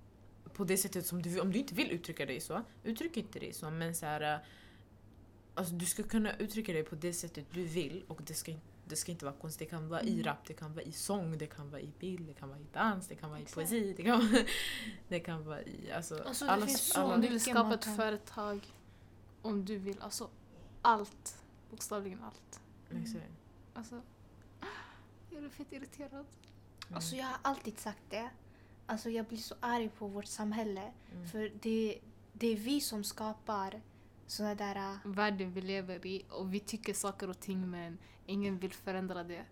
[0.55, 1.41] på det sättet som du vill.
[1.41, 3.71] Om du inte vill uttrycka dig så, uttryck inte dig så.
[3.71, 4.41] Men så här, äh,
[5.55, 8.67] alltså, du ska kunna uttrycka dig på det sättet du vill och det ska, inte-
[8.85, 9.69] det ska inte vara konstigt.
[9.69, 10.25] Det kan vara i Mm.
[10.25, 12.67] rap, det kan vara i sång, det kan vara i bild, det kan vara i
[12.73, 13.55] dans, det kan vara i Exakt.
[13.55, 13.95] poesi.
[13.97, 14.45] Det kan, vara,
[15.09, 15.93] det kan vara i...
[15.93, 18.67] Alltså, Alltså, det alla, finns så alla, Om du vill mycket skapa man ett företag,
[19.43, 20.31] om du vill, alltså
[20.83, 21.43] allt.
[21.71, 22.61] Bokstavligen allt.
[23.03, 23.25] Exakt.
[23.75, 24.03] Alltså,
[25.31, 26.13] jag är fett irriterad.
[26.15, 26.95] Mm.
[26.97, 28.31] Alltså jag har alltid sagt det.
[28.87, 30.93] Alltså jag blir så arg på vårt samhälle.
[31.13, 31.27] Mm.
[31.29, 31.99] För det,
[32.33, 33.83] det är vi som skapar
[34.27, 34.77] såna där...
[34.77, 39.25] äh, Världen vi lever i och vi tycker saker och ting men ingen vill förändra
[39.25, 39.45] det.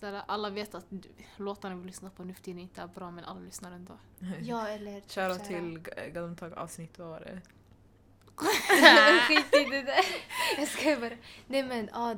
[0.00, 3.10] Där, alla vet att du- låtarna vi lyssnar på nu för tiden inte är bra
[3.10, 3.98] men alla lyssnar ändå.
[4.42, 5.00] Ja eller...
[5.00, 7.40] typ Shoutout till G- Gallimtag avsnitt, vad var det?
[9.28, 10.04] Skit i det där.
[10.58, 11.16] Jag skojar bara.
[11.46, 12.16] Nej men ja,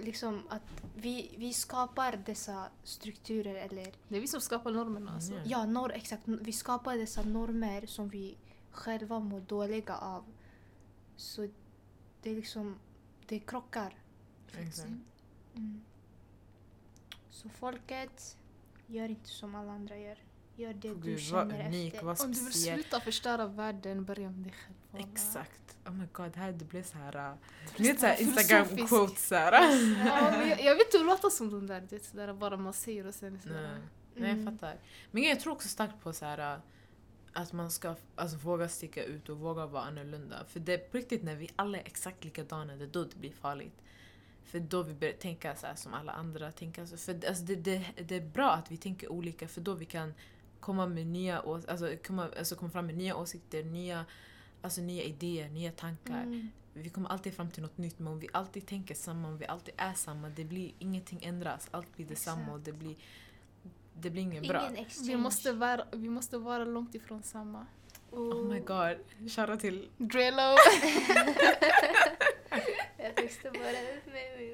[0.00, 0.62] liksom att
[0.96, 5.32] vi, vi skapar dessa strukturer eller Det är vi som skapar normerna alltså.
[5.32, 5.48] Mm.
[5.48, 6.22] ja, nor, exakt.
[6.26, 8.36] Vi skapar dessa normer som vi
[8.70, 10.24] själva mår dåliga av.
[11.16, 11.48] Så
[12.22, 12.78] det är liksom,
[13.26, 13.94] det krockar.
[14.58, 14.88] Exakt.
[14.88, 15.04] Mm.
[17.30, 18.36] Så folket,
[18.86, 20.18] gör inte som alla andra gör.
[20.56, 22.06] Gör det du Gud, vad känner unik, efter.
[22.06, 25.08] vad Om du vill sluta förstöra världen, börja med dig själv.
[25.12, 25.76] Exakt.
[25.86, 27.16] Oh my god, det här det blev så här...
[27.16, 27.36] Uh,
[27.76, 28.88] Det ni vet såhär blir Instagram filosofiskt.
[28.88, 29.52] quotes såhär.
[30.06, 33.14] Ja, jag, jag vill inte låta som de där, det där bara man säger och
[33.14, 33.62] sen sådär.
[33.62, 33.80] Nej.
[34.14, 34.52] Nej jag Mm.
[34.58, 34.76] fattar.
[35.10, 36.60] Men jag tror också starkt på så här uh,
[37.32, 40.44] att man ska alltså, våga sticka ut och våga vara annorlunda.
[40.48, 43.16] För det är på riktigt när vi alla är exakt likadana, det är då det
[43.16, 43.82] blir farligt.
[44.44, 46.86] För då vi börjar tänka så här som alla andra tänker.
[46.86, 49.84] Så för alltså, det, det, det är bra att vi tänker olika för då vi
[49.84, 50.14] kan
[50.60, 54.04] komma med nya ås- alltså, komma, alltså, komma fram med nya åsikter, nya,
[54.62, 56.22] alltså, nya idéer, nya tankar.
[56.22, 56.50] Mm.
[56.72, 59.46] Vi kommer alltid fram till något nytt men om vi alltid tänker samma, om vi
[59.46, 61.68] alltid är samma, det blir ingenting ändras.
[61.70, 62.64] Allt blir detsamma och Exakt.
[62.64, 62.96] det blir,
[63.94, 64.70] det blir inget bra.
[65.02, 67.66] Vi måste, vara, vi måste vara långt ifrån samma.
[68.10, 68.96] Oh my god,
[69.30, 69.88] shoutout till...
[69.96, 70.56] Drelo!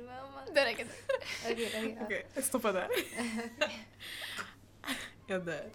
[0.06, 0.40] Mamma.
[0.54, 0.86] det räcker.
[1.44, 1.98] Okej, okej.
[2.02, 2.88] Okej, jag stoppar där.
[5.26, 5.70] jag dör.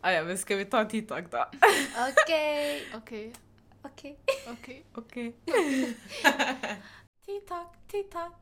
[0.00, 1.46] Ah, ja, men ska vi ta en TikTok då?
[2.12, 2.82] Okej.
[2.94, 3.34] Okej,
[3.82, 4.18] Okej.
[4.46, 4.84] okej.
[4.94, 5.34] Okej.
[7.26, 8.32] TikTok, TikTok,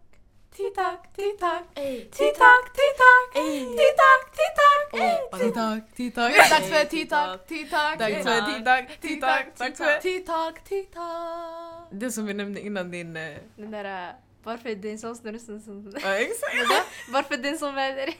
[0.56, 1.74] TikTok, TikTok,
[2.12, 3.32] TikTok, TikTok.
[3.32, 4.92] TikTok, TikTok.
[5.40, 6.32] TikTok, TikTok.
[6.32, 10.00] Dags för TikTok, TikTok, Dags för TikTok, TikTok, dags för...
[10.00, 11.55] TikTok, TikTok.
[11.90, 13.16] Det som vi nämnde innan din...
[13.16, 15.60] eh, Den där, äh, varför är en sån snurr som...
[15.60, 16.86] som Ja, exakt.
[17.10, 18.14] varför är en sån väder?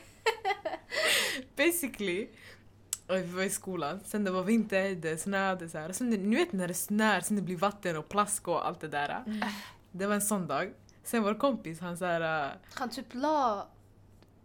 [1.55, 2.27] Basically.
[3.07, 5.91] Och vi var i skolan, sen det var vinter, det snöade så här.
[5.91, 8.81] Sen det, ni vet när det snör, sen det blir vatten och plask och allt
[8.81, 9.23] det där.
[9.91, 10.73] Det var en sån dag.
[11.03, 13.67] Sen vår kompis, han så här, äh, Han typ la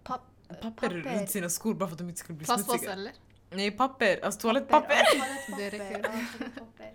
[0.05, 0.23] papp,
[0.63, 2.93] papper, runt sina skor bara för att de inte skulle bli Plastpåse smutsiga.
[2.93, 3.13] eller?
[3.51, 4.25] Nej, papper.
[4.25, 4.95] Alltså toalettpapper.
[4.95, 5.57] Ja, toalettpapper.
[5.63, 6.01] Det räcker.
[6.03, 6.93] Ja, toalettpapper.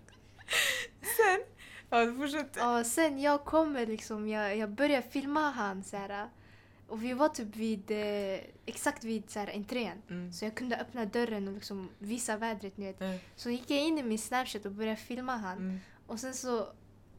[1.02, 1.44] Sen,
[2.08, 2.56] ja fortsätt.
[2.58, 6.28] Ja, sen jag kommer liksom, jag, jag börjar filma han så här.
[6.88, 10.02] Och vi var typ vid, eh, exakt vid så här, entrén.
[10.10, 10.34] Mm.
[10.34, 12.78] Så jag kunde öppna dörren och liksom visa vädret.
[12.78, 13.02] Ni vet.
[13.02, 13.18] Mm.
[13.36, 15.58] Så gick jag in i min snapchat och började filma han.
[15.58, 15.80] Mm.
[16.08, 16.68] Och sen så,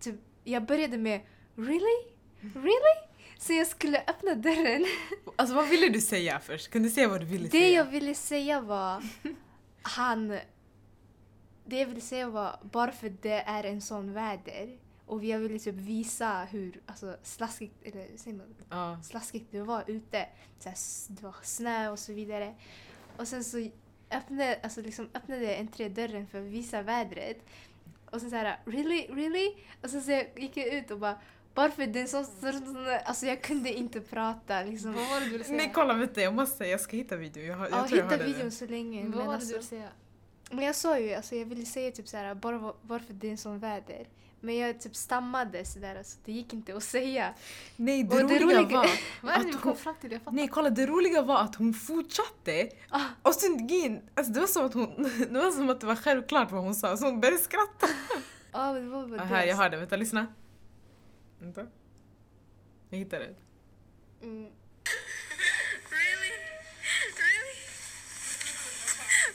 [0.01, 0.15] typ,
[0.45, 1.21] jag började med
[1.57, 2.03] Really?
[2.41, 3.09] Really?
[3.39, 4.87] Så jag skulle öppna dörren.
[5.37, 6.71] Alltså vad ville du säga först?
[6.71, 7.69] Kan du säga vad du ville Det säga?
[7.69, 9.03] jag ville säga var
[9.83, 10.39] han...
[11.69, 15.59] Det jag ville säga var bara för det är en sån väder och jag ville
[15.59, 18.99] typ visa hur alltså, slaskigt, eller säger man, Ja.
[19.03, 20.27] slaskigt det var ute.
[20.59, 20.77] Så här,
[21.09, 22.55] det var snö och så vidare.
[23.17, 23.69] Och sen så
[24.11, 27.39] öppnade, alltså liksom öppnade entrédörren för att visa vädret.
[28.11, 29.55] Och sen så här, really, really?
[29.83, 31.19] Och sen så jag gick jag ut och bara,
[31.55, 34.93] bara för det är sån alltså jag kunde inte prata liksom.
[34.93, 35.57] Vad var det du ville säga?
[35.57, 37.45] Nej kolla vänta, jag måste, jag ska hitta videon.
[37.47, 39.03] Jag, jag Ja, hitta videon så länge.
[39.03, 39.89] Vad men var det du alltså, ville säga?
[40.51, 43.37] Men jag sa ju, alltså jag ville säga typ såhär, bara var- varför det är
[43.37, 44.09] sån väder.
[44.41, 47.35] Men jag typ stammade sådär, alltså det gick inte att säga.
[47.77, 48.91] Nej, det, Och det roliga, roliga- var...
[49.23, 50.13] Vad är det Att vi kom hon- fram till?
[50.13, 52.69] Jag fattar Nej, kolla det roliga var att hon fortsatte.
[52.91, 53.05] Ah.
[53.23, 56.51] Och sen alltså det var som att hon, det var som att det var självklart
[56.51, 57.87] vad hon sa, så hon började skratta.
[58.53, 59.29] Ja, men det var väl Ah, det.
[59.29, 60.27] här, jag har det, vänta lyssna.
[61.39, 61.67] Vänta.
[62.91, 63.35] Jag hittade det.
[64.27, 64.51] Mm.
[65.99, 66.35] Really?
[67.23, 67.57] Really?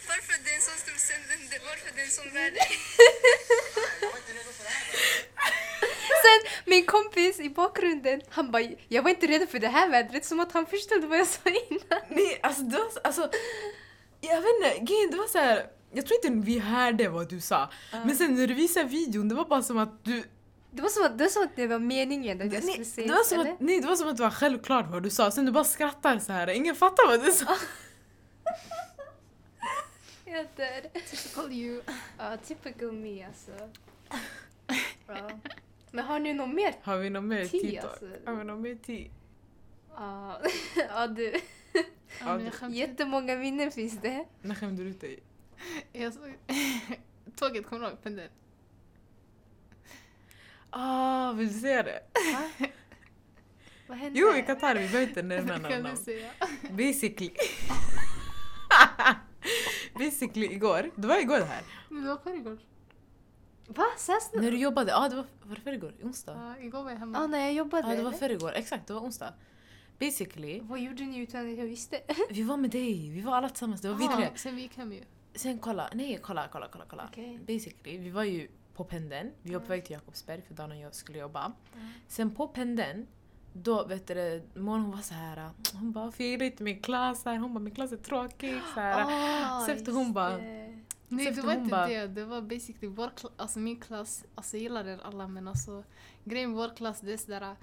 [0.09, 1.41] Varför det är en sån stor sändning?
[1.70, 2.60] Varför det är sån väder?
[6.24, 10.26] Sen min kompis i bakgrunden, han bara jag var inte redo för det här vädret
[10.26, 11.39] som att han förstod vad jag sa
[11.70, 12.00] innan.
[12.10, 13.30] Nej, alltså var så- alltså...
[14.22, 15.66] Jag vet inte, Gin, det var så här.
[15.94, 17.70] Jag tror inte vi hörde vad du sa.
[17.91, 20.24] Men sen när du visade videon, det var bara som att du...
[20.72, 22.86] Det var som att det, var som att det var meningen att jag Nej, skulle
[22.86, 23.52] säga det var som eller?
[23.52, 25.64] att, nej, det var som att det var självklart vad du sa, sen du bara
[25.64, 26.50] skrattar så här.
[26.50, 27.46] ingen fattar vad du sa.
[30.34, 30.82] Jag dör.
[31.00, 31.82] Typical you.
[32.18, 33.52] Ja, typical me alltså.
[35.08, 35.30] Ja.
[35.92, 36.76] Men har ni något mer?
[36.84, 37.80] Har vi något mer Tea, tid?
[37.80, 38.06] alltså.
[38.26, 39.12] Har vi något mer tid?
[39.96, 40.42] Ja,
[40.90, 41.34] ja du.
[42.20, 42.72] Ja, men jag.
[42.72, 44.26] Jättemånga minnen finns det.
[44.42, 45.20] När skämde du ut dig?
[45.94, 46.34] Jag såg...
[47.36, 48.30] Tåget, kommer du ihåg pendeln?
[50.70, 52.00] Ah, vill du säga det?
[53.88, 54.20] Vad hände?
[54.20, 55.98] Jo, vi kan ta det, vi behöver inte nämna några Kan du namn.
[55.98, 56.32] säga?
[56.72, 57.32] Basically.
[59.94, 61.64] Basically igår, det var igår det här.
[61.89, 62.58] Det var förrgår.
[63.68, 63.86] Va?
[63.96, 65.94] Ses När du jobbade, ja ah, det var, var det förrgår?
[66.04, 66.34] Onsdag?
[66.34, 67.18] Ja, igår var jag hemma.
[67.18, 67.89] Ja, när jag jobbade.
[67.89, 69.34] Ja det var förrgår, exakt det var onsdag.
[70.00, 72.02] Basically, Vad gjorde ni utan att jag visste?
[72.30, 74.30] vi var med dig, vi var alla tillsammans, det var vi tre.
[74.36, 75.04] Sen vi gick hem ju.
[75.36, 77.08] Sen kolla, nej kolla, kolla, kolla, kolla.
[77.12, 77.39] Okej.
[77.48, 80.78] Basically, vi var ju på pendeln, vi var på väg till Jakobsberg för Dan och
[80.78, 81.52] jag skulle jobba.
[82.08, 83.08] Sen på pendeln,
[83.54, 87.26] då vet du Mona hon var så här, hon bara “jag gillar inte min klass
[87.26, 89.06] här”, hon bara “min klass är tråkig” så här.
[89.08, 90.38] Ah, Så efter hon bara-.
[91.08, 94.58] Nej det var inte bara- det, det var basically vår klass, alltså min klass, alltså
[94.58, 95.84] jag gillar er alla men alltså
[96.24, 97.56] grejen med vår klass det är sådär,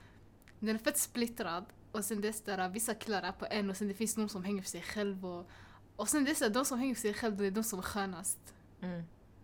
[0.58, 3.76] den är fett splittrad och sen det är sådär, vissa killar är på en och
[3.76, 5.50] sen det finns någon som hänger för sig själv och,
[5.96, 7.78] och sen det är sådär, de som hänger för sig själv det är de som
[7.78, 8.38] är skönast.
[8.82, 9.02] Mm.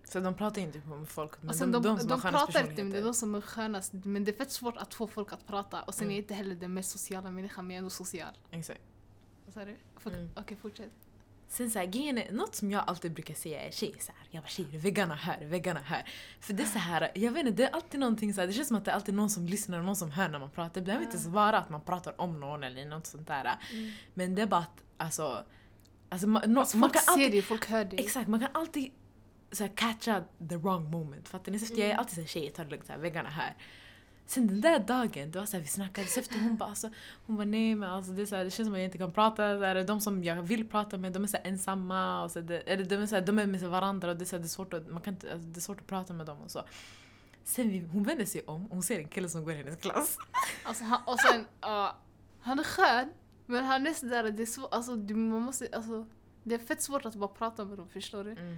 [0.08, 2.82] Så de pratar inte med folk, men Och sen de, de, de, de, pratar inte
[2.84, 5.46] men det de som är skönast men det är fett svårt att få folk att
[5.46, 6.10] prata och sen Mm.
[6.12, 8.38] är jag inte heller den mest sociala människan men jag är ändå social.
[8.50, 8.80] Exakt.
[9.44, 9.76] Vad sa du?
[10.16, 10.30] Mm.
[10.36, 10.90] Okej fortsätt.
[11.48, 14.28] Sen så här, grejen är, något som jag alltid brukar säga är tjejer så här,
[14.30, 16.08] jag bara tjejer, väggarna här, väggarna här.
[16.40, 18.52] För det är så här, jag vet inte, det är alltid någonting så här, det
[18.52, 20.50] känns som att det är alltid någon som lyssnar och någon som hör när man
[20.50, 20.74] pratar.
[20.80, 23.58] Det behöver inte ens vara att man pratar om någon eller något sånt där.
[24.14, 25.44] Men det är bara att, alltså,
[26.08, 28.00] alltså man, Alltså, man folk kan ser alltid, dig, folk hör dig.
[28.00, 28.90] exakt, man kan alltid
[29.52, 31.28] så här, catcha the wrong moment.
[31.28, 31.58] Fattar ni?
[31.58, 33.56] Så Jag är alltid såhär, tjejer ta det lugnt, här, väggarna här.
[34.26, 36.90] Sen den där dagen, det var såhär, vi snackade, så efter hon bara alltså,
[37.26, 38.98] hon bara nej men alltså det, är så här, det känns som att jag inte
[38.98, 42.24] kan prata, så här, de som jag vill prata med de är så här, ensamma
[42.24, 44.26] och så, det, eller de är, så här, de är med varandra och det är,
[44.26, 46.12] så här, det är svårt att, man kan inte, alltså, det är svårt att prata
[46.12, 46.62] med dem och så.
[47.44, 49.76] Sen vi, hon vänder sig om och hon ser en kille som går i hennes
[49.76, 50.18] klass.
[50.64, 51.96] Alltså, han, och sen, ja,
[52.40, 53.12] han är skön,
[53.46, 56.06] men han är sådär, det är svårt, alltså, man måste, alltså,
[56.42, 58.30] det är fett svårt att bara prata med dem, förstår du?
[58.30, 58.56] Mm.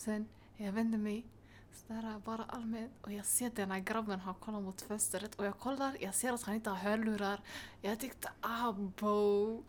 [0.00, 1.26] Sen, jag vänder mig,
[1.72, 5.58] sådär bara allmänt, och jag ser den här grabben, han kollar mot fönstret, och jag
[5.58, 7.40] kollar, jag ser att han inte har hörlurar.
[7.82, 9.62] Jag tänkte, ah bo.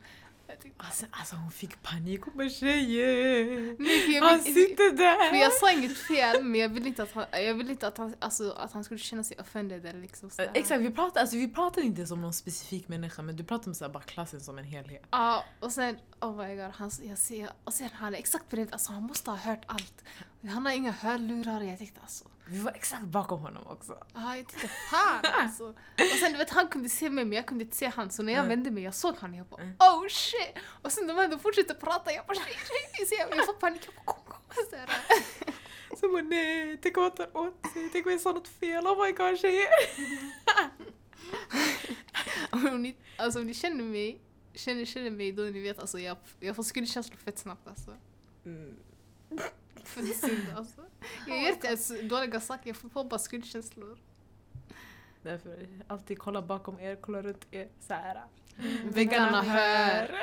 [0.78, 3.76] Alltså, alltså hon fick panik, hon bara tjejer.
[3.80, 5.30] nej, Han sitter där.
[5.30, 7.97] för jag sa inget fel, men jag vill inte att han, jag vill inte att
[7.97, 10.52] han, alltså, att han skulle känna sig offended eller liksom Eh, sådär.
[10.54, 13.76] Exakt, vi pratar, alltså, vi pratar inte som någon specifik människa men du pratar om
[13.76, 15.04] så här, bara klassen som en helhet.
[15.12, 18.74] Ja, och sen, oh my god, han, jag ser, och sen han är exakt bredvid,
[18.74, 20.04] alltså han måste ha hört allt.
[20.49, 23.97] Han har inga hörlurar, jag tänkte alltså, Vi var exakt bakom honom också.
[24.14, 25.68] ja jag tänkte fan alltså.
[25.97, 28.24] Och sen du vet, han kunde se mig men jag kunde inte se han, så
[28.24, 28.49] när jag Mm.
[28.49, 29.76] vände mig, jag såg han, jag bara Mm.
[29.80, 30.56] oh shit!
[30.82, 32.54] Och sen de ändå fortsätter prata, jag bara tjej,
[32.97, 34.41] tjej, så jag, får panik, jag bara kom, kom.
[34.56, 34.78] Så.
[35.99, 38.88] Så bara nej, tänk om han tar åt sig, tänk om jag sa något fel,
[38.88, 39.68] oh my god tjejer.
[42.52, 44.22] Om ni, alltså om ni känner mig,
[44.54, 47.93] känner, känner mig då ni vet alltså jag, jag får skuldkänslor fett snabbt alltså.
[48.45, 48.76] Mm.
[49.88, 50.82] Synd alltså.
[51.27, 53.97] Jag gör inte ens dåliga saker, jag får bara skuldkänslor.
[55.21, 58.21] Därför, alltid kolla bakom er, kolla runt er så här.
[58.55, 60.15] Väggarna Väggarna hör.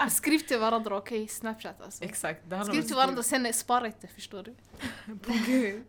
[0.10, 1.28] Skriv till varandra, okej?
[1.28, 2.04] Snapchat alltså.
[2.04, 4.54] Exakt, Skriv till varandra, sen spara inte, förstår du?
[5.18, 5.82] På gud.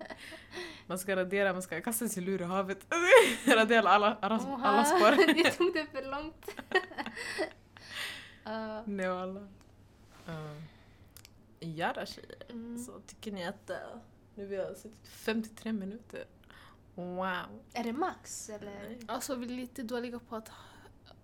[0.88, 2.86] Man ska radera, man ska kasta sin lur i havet.
[3.48, 5.38] radera alla, alla, alla spår.
[5.38, 6.50] Jag tog det för långt.
[8.48, 9.40] uh, Nej alla.
[9.40, 10.62] Uh.
[11.60, 12.36] Ja då tjejer.
[12.50, 12.78] mm.
[12.78, 14.00] Så tycker ni att uh,
[14.36, 16.26] nu vi har suttit 53 minuter.
[16.96, 17.62] Wow.
[17.74, 18.98] Är det max eller?
[19.08, 20.52] Alltså vi är lite dåliga på att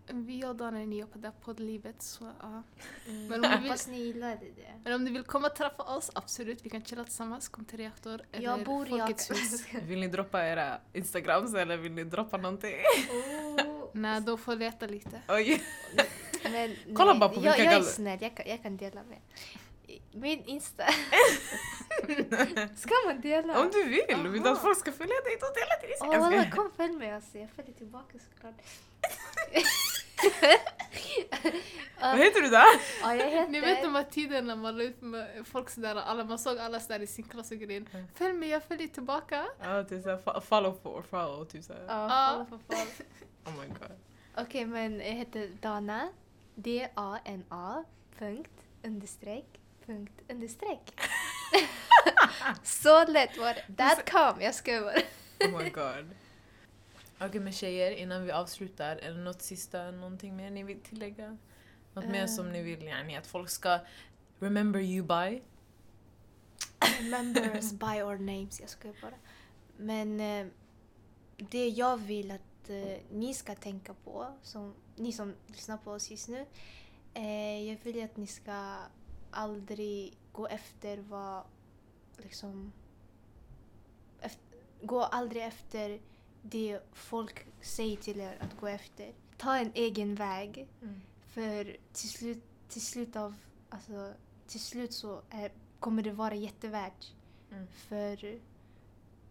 [0.09, 2.63] Vi och Dan är nya på det här poddlivet så ja.
[3.07, 4.79] Mm, Men om vi vill- hoppas ni gillade det.
[4.83, 6.65] Men om ni vill komma och träffa oss, absolut.
[6.65, 9.65] Vi kan chilla tillsammans, kom till reaktor eller Jag bor i Folkets Ak- hus.
[9.87, 12.75] Vill ni droppa era instagrams eller vill ni droppa någonting?
[13.11, 13.89] Oh.
[13.93, 15.21] Nej, då får leta lite.
[15.29, 15.63] Oj.
[16.51, 18.77] Men, Kolla nej, bara på jag, vilka jag är galler- snäll, jag kan, jag kan
[18.77, 19.19] dela med.
[20.11, 20.83] Min Insta.
[22.75, 23.59] Ska man dela?
[23.61, 24.55] Om du vill, vill du att Aha.
[24.61, 26.33] folk ska följa dig då dela till Åh Instagram.
[26.33, 27.37] Jag ska- kom följ mig alltså.
[27.37, 28.55] Jag följer tillbaka såklart.
[32.01, 32.63] Vad heter du då?
[33.01, 33.47] Ja, jag heter...
[33.51, 36.79] Ni vet de här tiderna man la ut med folk sådär, alla, man såg alla
[36.79, 37.87] sådär i sin klass och grejen.
[37.93, 38.05] Mm.
[38.15, 39.45] Följ mig, jag följer tillbaka.
[39.61, 41.85] Ja, typ såhär fo- follow for follow, typ såhär.
[41.87, 42.45] Ja, Ja.
[42.49, 42.87] follow, follow.
[43.45, 43.97] Oh my god.
[44.37, 46.09] Okej, men jag heter Dana.
[46.55, 47.83] D-A-N-A.
[48.19, 48.51] Punkt.
[48.83, 49.45] Understreck.
[49.85, 50.21] Punkt.
[50.29, 51.01] Understreck.
[52.63, 53.75] Så lätt var det.
[53.77, 54.43] That come.
[54.43, 55.49] Jag skojar bara.
[55.49, 56.15] Oh my god.
[57.19, 61.37] Okej men tjejer, innan vi avslutar, är det något sista, någonting mer ni vill tillägga?
[61.93, 63.79] Något mer som ni vill yani, att folk ska
[64.39, 65.41] remember you by?
[67.09, 68.59] Members by our names.
[68.59, 69.15] Jag skojar bara.
[69.77, 70.47] Men eh,
[71.37, 76.11] det jag vill att eh, ni ska tänka på, som, ni som lyssnar på oss
[76.11, 76.45] just nu.
[77.13, 78.77] Eh, jag vill att ni ska
[79.33, 81.43] aldrig gå efter vad
[82.17, 82.71] liksom
[84.21, 85.99] eft- gå aldrig efter
[86.41, 89.13] det folk säger till er att gå efter.
[89.37, 90.67] Ta en egen väg.
[90.81, 91.01] Mm.
[91.27, 93.35] För till slut, till slut av,
[93.69, 94.13] alltså,
[94.47, 97.13] till slut så är, kommer det vara jättevärt.
[97.51, 97.67] Mm.
[97.67, 98.39] För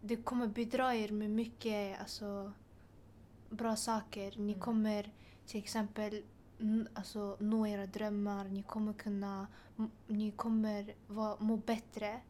[0.01, 2.51] det kommer bidra er med mycket alltså,
[3.49, 4.33] bra saker.
[4.37, 4.59] Ni Mm.
[4.59, 5.11] kommer
[5.45, 6.23] till exempel
[6.93, 8.45] alltså, nå era drömmar.
[8.45, 9.47] Ni kommer kunna,
[10.07, 12.21] ni kommer va, må bättre.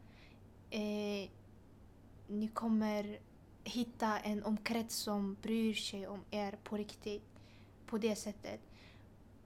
[0.70, 1.30] Eh,
[2.26, 3.18] ni kommer
[3.64, 7.22] hitta en omkrets som bryr sig om er på riktigt.
[7.86, 8.60] På det sättet.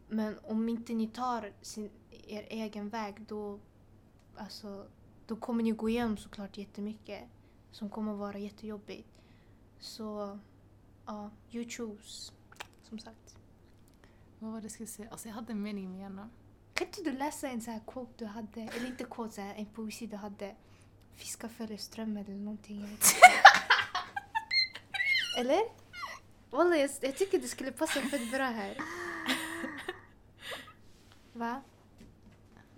[0.09, 3.59] Men om inte ni tar sin, er egen väg då,
[4.37, 4.87] alltså,
[5.27, 7.29] då kommer ni gå igenom såklart jättemycket
[7.71, 9.09] som kommer vara jättejobbigt.
[9.81, 10.39] Så
[11.07, 12.33] ja, you choose.
[12.83, 13.38] Som sagt.
[14.39, 15.09] Vad var det jag skulle säga?
[15.11, 16.31] Alltså jag hade en mening med hjärnan.
[16.75, 19.55] Kan inte du läsa en sån här quote du hade, eller inte quote, så här,
[19.55, 20.55] en poesi du hade?
[21.15, 22.99] Fiskar följer strömmen eller någonting.
[25.39, 25.61] Eller?
[26.51, 28.77] Walla, jag, jag tycker det skulle passa fett bra här.
[31.33, 31.63] Va?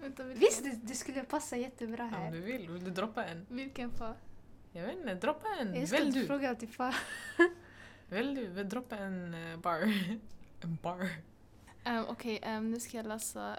[0.00, 0.40] Vänta, vilken?
[0.40, 2.32] Visst, det, det skulle passa jättebra Om här.
[2.32, 3.46] du vill, vill du droppa en?
[3.48, 4.14] Vilken fa?
[4.72, 5.74] Jag vet inte, droppa en.
[5.74, 6.26] Jag ska Välj inte du.
[6.26, 6.92] fråga alltid fan.
[8.08, 9.80] Välj du, droppa en eh, bar.
[10.60, 11.08] en bar.
[11.86, 13.58] Um, Okej, ehm, nu ska jag läsa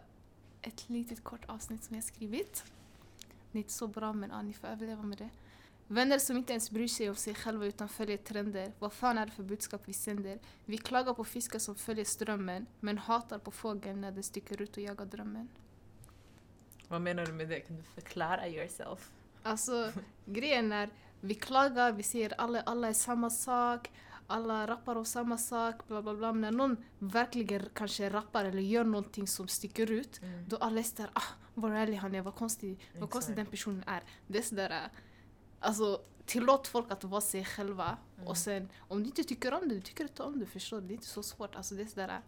[0.61, 2.63] ett litet kort avsnitt som jag skrivit.
[3.51, 5.29] Det är inte så bra men ja, ni får överleva med det.
[5.87, 8.71] Vänner som inte ens bryr sig om sig själva utan följer trender.
[8.79, 10.39] Vad fan är det för budskap vi sänder?
[10.65, 14.77] Vi klagar på fiskar som följer strömmen men hatar på fågeln när den sticker ut
[14.77, 15.49] och jagar drömmen.
[16.87, 17.59] Vad menar du med det?
[17.59, 19.11] Kan du förklara yourself?
[19.43, 19.91] Alltså
[20.25, 20.89] grejen är,
[21.21, 23.91] vi klagar, vi säger alla, alla är samma sak,
[24.31, 26.31] alla rappar om samma sak, bla bla bla.
[26.33, 30.45] Men när någon verkligen kanske rappar eller gör någonting som sticker ut, Mm.
[30.49, 31.23] då alla är sådär ah
[31.53, 34.03] vad ärlig han är, vad konstig, vad konstig den personen är.
[34.27, 34.89] Det är sådär,
[35.59, 38.27] alltså tillåt folk att vara sig själva Mm.
[38.27, 40.87] och sen om du inte tycker om det, du tycker inte om det, förstår du?
[40.87, 41.55] Det är inte så svårt.
[41.55, 42.21] Alltså det är sådär,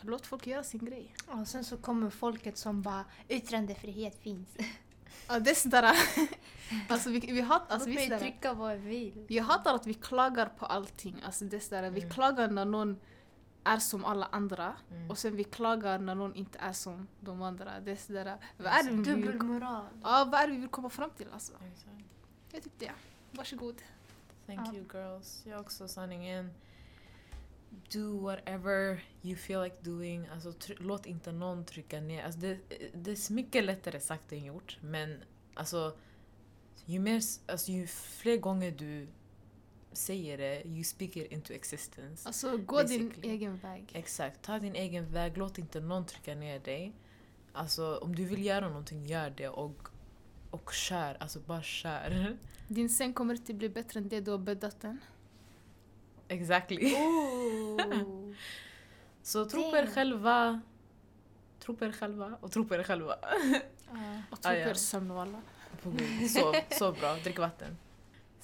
[0.00, 1.14] låt folk göra sin grej.
[1.26, 4.48] Och sen så kommer folket som bara yttrandefrihet finns.
[5.28, 5.94] Ja, det är sådär,
[6.88, 9.26] alltså vi, vi hatar, Låt alltså vi sådär, trycka vad jag vill.
[9.28, 11.22] Jag hatar att vi klagar på allting.
[11.26, 12.10] Alltså det är sådär, Vi Mm.
[12.12, 13.00] klagar när någon
[13.64, 15.10] är som alla andra Mm.
[15.10, 17.80] och sen vi klagar när någon inte är som de andra.
[17.80, 19.60] Det är sådär, vad är det vi vill,
[20.02, 21.52] ja, vad är det vi vill komma fram till alltså?
[21.52, 22.04] Exakt.
[22.52, 22.90] Är typ det.
[23.30, 23.82] Varsågod.
[24.46, 24.74] Thank Ja.
[24.74, 25.42] you girls.
[25.46, 26.50] Jag är också sanningen.
[27.70, 30.26] Do whatever you feel like doing.
[30.26, 32.24] Alltså, låt inte någon trycka ner.
[32.24, 32.58] Alltså, det,
[32.94, 34.78] det är mycket lättare sagt än gjort.
[34.80, 35.22] Men
[35.54, 35.96] alltså,
[36.84, 39.08] ju, mer, alltså, ju fler gånger du
[39.92, 42.28] säger det, you speak it into existence.
[42.28, 43.32] Alltså gå din Basically.
[43.34, 43.90] egen väg.
[43.94, 44.42] Exakt.
[44.42, 45.38] Ta din egen väg.
[45.38, 46.92] Låt inte någon trycka ner dig.
[47.52, 49.48] Alltså, om du vill göra någonting, gör det.
[49.48, 49.88] Och,
[50.50, 51.16] och kör.
[51.20, 52.36] Alltså, bara kör.
[52.68, 54.98] Din säng kommer inte bli bättre än det du har bäddat den.
[56.30, 56.94] Exactly.
[56.94, 57.80] Oh.
[59.22, 60.60] Så tro på er själva.
[61.60, 63.16] Tro på er själva och tro på er själva.
[63.92, 64.22] Ja.
[64.30, 64.68] Och tro Ah, på ja.
[64.70, 65.40] er sömn och alla.
[65.82, 66.30] På Gud.
[66.30, 67.76] Så, så bra, drick vatten.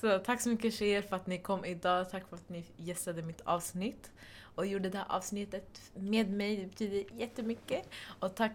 [0.01, 2.11] Så tack så mycket tjejer för att ni kom idag.
[2.11, 4.11] Tack för att ni gästade mitt avsnitt.
[4.57, 6.57] Och gjorde det här avsnittet med mig.
[6.57, 7.89] Det betyder jättemycket.
[8.21, 8.53] Och tack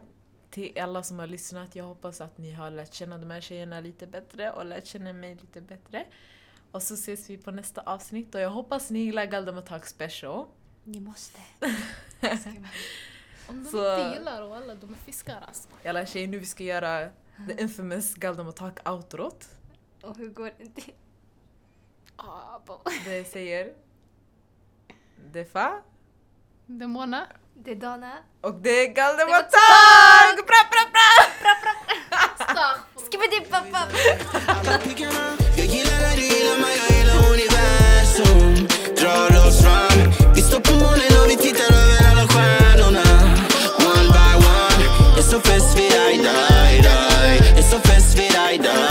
[0.50, 1.76] till alla som har lyssnat.
[1.76, 5.14] Jag hoppas att ni har lärt känna de här tjejerna lite bättre och lärt känna
[5.14, 6.06] mig lite bättre.
[6.72, 10.46] Och så ses vi på nästa avsnitt och jag hoppas ni gillar Galdem Talk Special.
[10.84, 11.40] Ni måste.
[13.48, 15.70] Om de Så- inte gillar och alla, de är fiskar alltså.
[15.84, 17.10] Jalla tjejer, nu vi ska göra
[17.48, 19.50] the infamous Galdem Attack outrot.
[20.02, 20.92] Och hur går det?
[22.16, 22.60] Ah.
[23.06, 23.74] Det säger
[25.32, 25.82] Defa
[26.66, 27.28] Demona.
[27.54, 28.18] Det är Dana.
[28.42, 30.36] och det är Galdem Det var Attack!
[30.36, 31.91] Bra, bra, bra!
[33.12, 33.89] Skibidi pap pap.
[35.58, 38.68] Jag gillar att du gillar mig, jag gillar universum.
[39.00, 40.34] Drar oss fram.
[40.36, 41.36] Vi står på månen och vi
[45.39, 47.54] fäst vid dig, dig, dig.
[47.56, 48.91] Jag är fäst vid dig, dig.